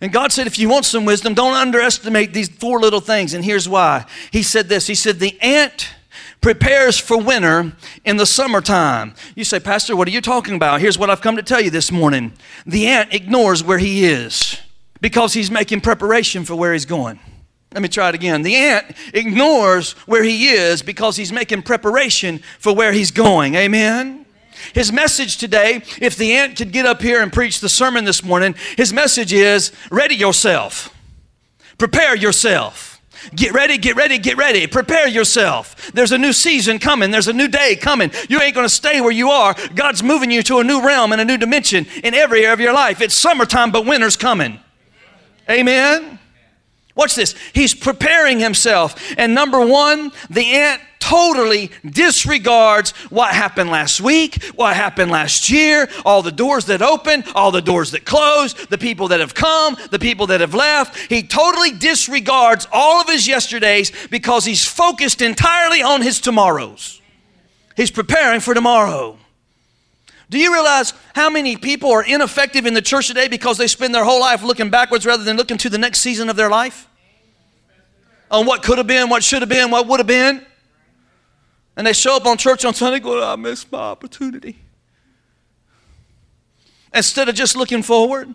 And 0.00 0.12
God 0.12 0.32
said, 0.32 0.48
if 0.48 0.58
you 0.58 0.68
want 0.68 0.84
some 0.84 1.04
wisdom, 1.04 1.34
don't 1.34 1.54
underestimate 1.54 2.34
these 2.34 2.48
four 2.48 2.80
little 2.80 2.98
things. 2.98 3.32
And 3.32 3.44
here's 3.44 3.68
why. 3.68 4.06
He 4.32 4.42
said 4.42 4.68
this 4.68 4.88
He 4.88 4.96
said, 4.96 5.20
the 5.20 5.40
ant 5.40 5.90
prepares 6.40 6.98
for 6.98 7.16
winter 7.16 7.74
in 8.04 8.16
the 8.16 8.26
summertime. 8.26 9.14
You 9.36 9.44
say, 9.44 9.60
Pastor, 9.60 9.94
what 9.94 10.08
are 10.08 10.10
you 10.10 10.20
talking 10.20 10.56
about? 10.56 10.80
Here's 10.80 10.98
what 10.98 11.10
I've 11.10 11.20
come 11.20 11.36
to 11.36 11.44
tell 11.44 11.60
you 11.60 11.70
this 11.70 11.92
morning. 11.92 12.32
The 12.66 12.88
ant 12.88 13.14
ignores 13.14 13.62
where 13.62 13.78
he 13.78 14.04
is 14.04 14.60
because 15.00 15.32
he's 15.32 15.48
making 15.48 15.80
preparation 15.80 16.44
for 16.44 16.56
where 16.56 16.72
he's 16.72 16.86
going. 16.86 17.20
Let 17.72 17.82
me 17.82 17.88
try 17.88 18.08
it 18.08 18.16
again. 18.16 18.42
The 18.42 18.56
ant 18.56 18.96
ignores 19.14 19.92
where 20.08 20.24
he 20.24 20.48
is 20.48 20.82
because 20.82 21.14
he's 21.14 21.32
making 21.32 21.62
preparation 21.62 22.40
for 22.58 22.74
where 22.74 22.90
he's 22.90 23.12
going. 23.12 23.54
Amen. 23.54 24.19
His 24.74 24.92
message 24.92 25.36
today, 25.36 25.82
if 26.00 26.16
the 26.16 26.32
ant 26.34 26.56
could 26.56 26.72
get 26.72 26.86
up 26.86 27.02
here 27.02 27.22
and 27.22 27.32
preach 27.32 27.60
the 27.60 27.68
sermon 27.68 28.04
this 28.04 28.22
morning, 28.22 28.54
his 28.76 28.92
message 28.92 29.32
is 29.32 29.72
ready 29.90 30.14
yourself. 30.14 30.94
Prepare 31.78 32.16
yourself. 32.16 32.90
Get 33.34 33.52
ready, 33.52 33.76
get 33.76 33.96
ready, 33.96 34.18
get 34.18 34.36
ready. 34.36 34.66
Prepare 34.66 35.08
yourself. 35.08 35.92
There's 35.92 36.12
a 36.12 36.18
new 36.18 36.32
season 36.32 36.78
coming. 36.78 37.10
There's 37.10 37.28
a 37.28 37.32
new 37.32 37.48
day 37.48 37.76
coming. 37.76 38.10
You 38.28 38.40
ain't 38.40 38.54
going 38.54 38.64
to 38.64 38.74
stay 38.74 39.00
where 39.00 39.12
you 39.12 39.30
are. 39.30 39.54
God's 39.74 40.02
moving 40.02 40.30
you 40.30 40.42
to 40.44 40.58
a 40.58 40.64
new 40.64 40.84
realm 40.84 41.12
and 41.12 41.20
a 41.20 41.24
new 41.24 41.36
dimension 41.36 41.86
in 42.02 42.14
every 42.14 42.44
area 42.44 42.52
of 42.52 42.60
your 42.60 42.72
life. 42.72 43.00
It's 43.00 43.14
summertime, 43.14 43.72
but 43.72 43.84
winter's 43.84 44.16
coming. 44.16 44.58
Amen. 45.48 46.18
Watch 46.94 47.14
this. 47.14 47.34
He's 47.52 47.74
preparing 47.74 48.40
himself. 48.40 49.14
And 49.16 49.34
number 49.34 49.64
one, 49.64 50.12
the 50.30 50.44
ant 50.54 50.82
totally 51.10 51.72
disregards 51.84 52.92
what 53.10 53.34
happened 53.34 53.68
last 53.68 54.00
week, 54.00 54.44
what 54.54 54.76
happened 54.76 55.10
last 55.10 55.50
year, 55.50 55.88
all 56.04 56.22
the 56.22 56.30
doors 56.30 56.66
that 56.66 56.80
opened, 56.80 57.24
all 57.34 57.50
the 57.50 57.60
doors 57.60 57.90
that 57.90 58.04
closed, 58.04 58.70
the 58.70 58.78
people 58.78 59.08
that 59.08 59.18
have 59.18 59.34
come, 59.34 59.76
the 59.90 59.98
people 59.98 60.28
that 60.28 60.40
have 60.40 60.54
left. 60.54 60.96
He 61.10 61.24
totally 61.24 61.72
disregards 61.72 62.68
all 62.72 63.00
of 63.00 63.08
his 63.08 63.26
yesterdays 63.26 63.90
because 64.08 64.44
he's 64.44 64.64
focused 64.64 65.20
entirely 65.20 65.82
on 65.82 66.00
his 66.00 66.20
tomorrows. 66.20 67.00
He's 67.76 67.90
preparing 67.90 68.38
for 68.38 68.54
tomorrow. 68.54 69.18
Do 70.28 70.38
you 70.38 70.52
realize 70.52 70.92
how 71.16 71.28
many 71.28 71.56
people 71.56 71.90
are 71.90 72.04
ineffective 72.04 72.66
in 72.66 72.74
the 72.74 72.82
church 72.82 73.08
today 73.08 73.26
because 73.26 73.58
they 73.58 73.66
spend 73.66 73.92
their 73.92 74.04
whole 74.04 74.20
life 74.20 74.44
looking 74.44 74.70
backwards 74.70 75.04
rather 75.04 75.24
than 75.24 75.36
looking 75.36 75.58
to 75.58 75.68
the 75.68 75.78
next 75.78 76.02
season 76.02 76.28
of 76.28 76.36
their 76.36 76.50
life? 76.50 76.88
On 78.30 78.46
what 78.46 78.62
could 78.62 78.78
have 78.78 78.86
been, 78.86 79.08
what 79.08 79.24
should 79.24 79.42
have 79.42 79.48
been, 79.48 79.72
what 79.72 79.88
would 79.88 79.98
have 79.98 80.06
been? 80.06 80.46
And 81.76 81.86
they 81.86 81.92
show 81.92 82.16
up 82.16 82.26
on 82.26 82.36
church 82.36 82.64
on 82.64 82.74
Sunday 82.74 83.00
going, 83.00 83.22
I 83.22 83.36
missed 83.36 83.70
my 83.70 83.78
opportunity. 83.78 84.58
Instead 86.92 87.28
of 87.28 87.34
just 87.34 87.56
looking 87.56 87.82
forward. 87.82 88.34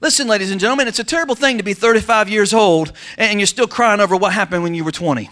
Listen, 0.00 0.26
ladies 0.26 0.50
and 0.50 0.60
gentlemen, 0.60 0.88
it's 0.88 0.98
a 0.98 1.04
terrible 1.04 1.34
thing 1.34 1.58
to 1.58 1.64
be 1.64 1.74
35 1.74 2.28
years 2.28 2.52
old 2.52 2.92
and 3.16 3.38
you're 3.38 3.46
still 3.46 3.68
crying 3.68 4.00
over 4.00 4.16
what 4.16 4.32
happened 4.32 4.62
when 4.62 4.74
you 4.74 4.84
were 4.84 4.92
20. 4.92 5.30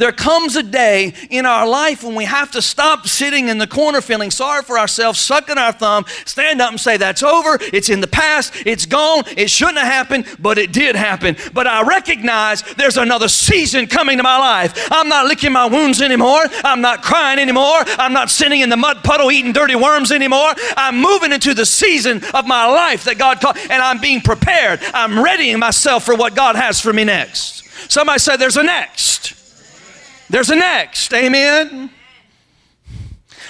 There 0.00 0.12
comes 0.12 0.56
a 0.56 0.62
day 0.62 1.12
in 1.28 1.44
our 1.44 1.68
life 1.68 2.02
when 2.02 2.14
we 2.14 2.24
have 2.24 2.50
to 2.52 2.62
stop 2.62 3.06
sitting 3.06 3.48
in 3.48 3.58
the 3.58 3.66
corner 3.66 4.00
feeling 4.00 4.30
sorry 4.30 4.62
for 4.62 4.78
ourselves, 4.78 5.20
sucking 5.20 5.58
our 5.58 5.72
thumb, 5.72 6.06
stand 6.24 6.62
up 6.62 6.70
and 6.70 6.80
say, 6.80 6.96
That's 6.96 7.22
over. 7.22 7.58
It's 7.60 7.90
in 7.90 8.00
the 8.00 8.06
past. 8.06 8.54
It's 8.64 8.86
gone. 8.86 9.24
It 9.36 9.50
shouldn't 9.50 9.76
have 9.76 9.86
happened, 9.86 10.24
but 10.38 10.56
it 10.56 10.72
did 10.72 10.96
happen. 10.96 11.36
But 11.52 11.66
I 11.66 11.82
recognize 11.82 12.62
there's 12.78 12.96
another 12.96 13.28
season 13.28 13.88
coming 13.88 14.16
to 14.16 14.22
my 14.22 14.38
life. 14.38 14.88
I'm 14.90 15.10
not 15.10 15.26
licking 15.26 15.52
my 15.52 15.66
wounds 15.66 16.00
anymore. 16.00 16.44
I'm 16.64 16.80
not 16.80 17.02
crying 17.02 17.38
anymore. 17.38 17.80
I'm 17.98 18.14
not 18.14 18.30
sitting 18.30 18.62
in 18.62 18.70
the 18.70 18.78
mud 18.78 19.04
puddle 19.04 19.30
eating 19.30 19.52
dirty 19.52 19.74
worms 19.74 20.12
anymore. 20.12 20.54
I'm 20.78 20.98
moving 20.98 21.30
into 21.30 21.52
the 21.52 21.66
season 21.66 22.24
of 22.32 22.46
my 22.46 22.64
life 22.64 23.04
that 23.04 23.18
God 23.18 23.42
called, 23.42 23.58
and 23.58 23.82
I'm 23.82 24.00
being 24.00 24.22
prepared. 24.22 24.80
I'm 24.94 25.22
readying 25.22 25.58
myself 25.58 26.06
for 26.06 26.14
what 26.14 26.34
God 26.34 26.56
has 26.56 26.80
for 26.80 26.90
me 26.90 27.04
next. 27.04 27.68
Somebody 27.90 28.18
said, 28.18 28.38
There's 28.38 28.56
a 28.56 28.62
next. 28.62 29.39
There's 30.30 30.50
a 30.50 30.56
next. 30.56 31.12
Amen. 31.12 31.90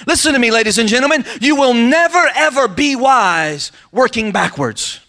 Listen 0.07 0.33
to 0.33 0.39
me, 0.39 0.51
ladies 0.51 0.79
and 0.79 0.89
gentlemen. 0.89 1.23
You 1.39 1.55
will 1.55 1.75
never, 1.75 2.27
ever 2.33 2.67
be 2.67 2.95
wise 2.95 3.71
working 3.91 4.31
backwards. 4.31 4.99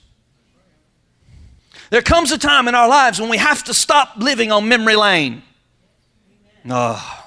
There 1.90 2.02
comes 2.02 2.30
a 2.30 2.38
time 2.38 2.68
in 2.68 2.74
our 2.74 2.88
lives 2.88 3.20
when 3.20 3.30
we 3.30 3.38
have 3.38 3.64
to 3.64 3.74
stop 3.74 4.14
living 4.16 4.52
on 4.52 4.68
memory 4.68 4.96
lane. 4.96 5.42
Oh. 6.68 7.18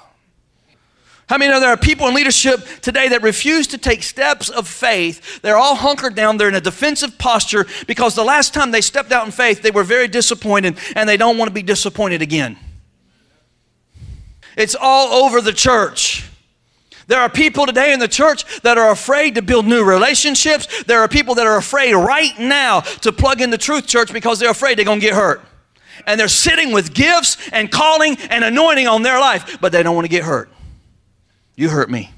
How 1.28 1.38
many 1.38 1.50
know 1.50 1.58
there 1.58 1.70
are 1.70 1.76
people 1.76 2.06
in 2.06 2.14
leadership 2.14 2.64
today 2.82 3.08
that 3.08 3.22
refuse 3.22 3.66
to 3.68 3.78
take 3.78 4.04
steps 4.04 4.48
of 4.48 4.68
faith? 4.68 5.42
They're 5.42 5.56
all 5.56 5.74
hunkered 5.74 6.14
down. 6.14 6.36
They're 6.36 6.48
in 6.48 6.54
a 6.54 6.60
defensive 6.60 7.18
posture 7.18 7.66
because 7.88 8.14
the 8.14 8.24
last 8.24 8.54
time 8.54 8.70
they 8.70 8.80
stepped 8.80 9.10
out 9.10 9.26
in 9.26 9.32
faith, 9.32 9.62
they 9.62 9.72
were 9.72 9.82
very 9.82 10.06
disappointed 10.06 10.78
and 10.94 11.08
they 11.08 11.16
don't 11.16 11.36
want 11.36 11.48
to 11.48 11.54
be 11.54 11.62
disappointed 11.62 12.22
again. 12.22 12.56
It's 14.56 14.74
all 14.74 15.24
over 15.24 15.40
the 15.40 15.52
church. 15.52 16.28
There 17.06 17.20
are 17.20 17.28
people 17.28 17.66
today 17.66 17.92
in 17.92 18.00
the 18.00 18.08
church 18.08 18.62
that 18.62 18.78
are 18.78 18.90
afraid 18.90 19.36
to 19.36 19.42
build 19.42 19.66
new 19.66 19.84
relationships. 19.84 20.84
There 20.84 21.00
are 21.00 21.08
people 21.08 21.36
that 21.36 21.46
are 21.46 21.56
afraid 21.56 21.94
right 21.94 22.36
now 22.38 22.80
to 22.80 23.12
plug 23.12 23.40
in 23.40 23.50
the 23.50 23.58
truth 23.58 23.86
church 23.86 24.12
because 24.12 24.40
they're 24.40 24.50
afraid 24.50 24.76
they're 24.76 24.84
going 24.84 25.00
to 25.00 25.06
get 25.06 25.14
hurt. 25.14 25.42
And 26.06 26.18
they're 26.18 26.28
sitting 26.28 26.72
with 26.72 26.94
gifts 26.94 27.36
and 27.52 27.70
calling 27.70 28.16
and 28.30 28.44
anointing 28.44 28.88
on 28.88 29.02
their 29.02 29.20
life, 29.20 29.58
but 29.60 29.72
they 29.72 29.82
don't 29.82 29.94
want 29.94 30.04
to 30.04 30.10
get 30.10 30.24
hurt. 30.24 30.50
You 31.54 31.68
hurt 31.68 31.88
me. 31.88 32.10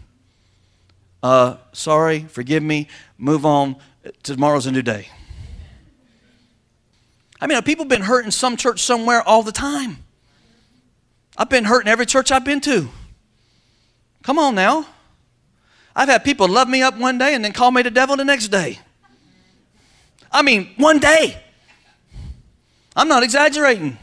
Uh, 1.23 1.57
sorry, 1.73 2.21
forgive 2.25 2.63
me, 2.63 2.89
move 3.19 3.45
on. 3.45 3.77
Tomorrow's 4.23 4.67
a 4.67 4.73
new 4.73 4.83
day. 4.83 5.09
I 7.41 7.47
mean, 7.47 7.61
people 7.63 7.85
have 7.85 7.91
been 7.91 8.03
hurt 8.03 8.25
in 8.25 8.31
some 8.31 8.57
church 8.57 8.83
somewhere 8.83 9.23
all 9.23 9.43
the 9.43 9.53
time. 9.53 9.99
I've 11.39 11.49
been 11.49 11.65
hurt 11.65 11.83
in 11.83 11.89
every 11.89 12.05
church 12.05 12.33
I've 12.33 12.45
been 12.45 12.61
to. 12.63 12.89
Come 14.25 14.39
on 14.41 14.57
now. 14.57 14.87
I've 15.95 16.09
had 16.09 16.25
people 16.25 16.49
love 16.49 16.69
me 16.69 16.83
up 16.83 16.99
one 16.99 17.17
day 17.17 17.35
and 17.35 17.45
then 17.45 17.53
call 17.53 17.71
me 17.71 17.83
the 17.83 17.91
devil 17.91 18.17
the 18.17 18.25
next 18.25 18.49
day. 18.49 18.81
I 20.33 20.43
mean, 20.43 20.71
one 20.77 20.99
day. 20.99 21.41
I'm 22.97 23.09
not 23.09 23.23
exaggerating. 23.23 23.97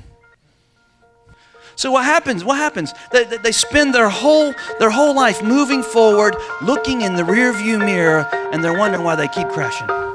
So 1.75 1.91
what 1.91 2.05
happens? 2.05 2.45
What 2.45 2.57
happens? 2.57 2.93
They, 3.11 3.25
they, 3.25 3.51
spend 3.51 3.93
their 3.93 4.07
whole 4.07 4.53
their 4.79 4.89
whole 4.89 5.13
life 5.13 5.43
moving 5.43 5.83
forward, 5.83 6.37
looking 6.61 7.01
in 7.01 7.15
the 7.15 7.23
rearview 7.23 7.79
mirror, 7.79 8.29
and 8.53 8.63
they're 8.63 8.77
wondering 8.77 9.03
why 9.03 9.15
they 9.15 9.27
keep 9.27 9.49
crashing. 9.49 10.14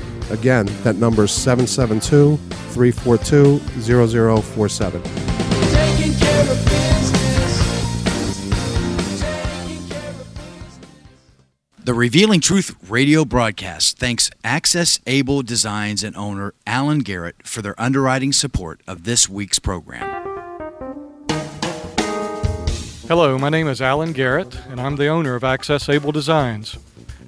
Again, 0.31 0.65
that 0.83 0.95
number 0.95 1.25
is 1.25 1.31
772 1.31 2.37
342 2.71 3.59
0047. 3.81 5.01
The 11.83 11.93
Revealing 11.93 12.39
Truth 12.39 12.75
radio 12.89 13.25
broadcast 13.25 13.97
thanks 13.97 14.31
Access 14.43 15.01
Able 15.05 15.41
Designs 15.41 16.01
and 16.03 16.15
owner 16.15 16.53
Alan 16.65 16.99
Garrett 16.99 17.45
for 17.45 17.61
their 17.61 17.79
underwriting 17.81 18.31
support 18.31 18.79
of 18.87 19.03
this 19.03 19.27
week's 19.27 19.59
program. 19.59 20.07
Hello, 23.07 23.37
my 23.37 23.49
name 23.49 23.67
is 23.67 23.81
Alan 23.81 24.13
Garrett, 24.13 24.55
and 24.69 24.79
I'm 24.79 24.95
the 24.95 25.07
owner 25.07 25.35
of 25.35 25.43
Access 25.43 25.89
Able 25.89 26.13
Designs. 26.13 26.77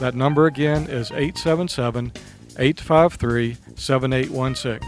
That 0.00 0.14
number 0.14 0.46
again 0.46 0.88
is 0.88 1.10
877 1.10 2.12
853 2.58 3.56
7816. 3.74 4.78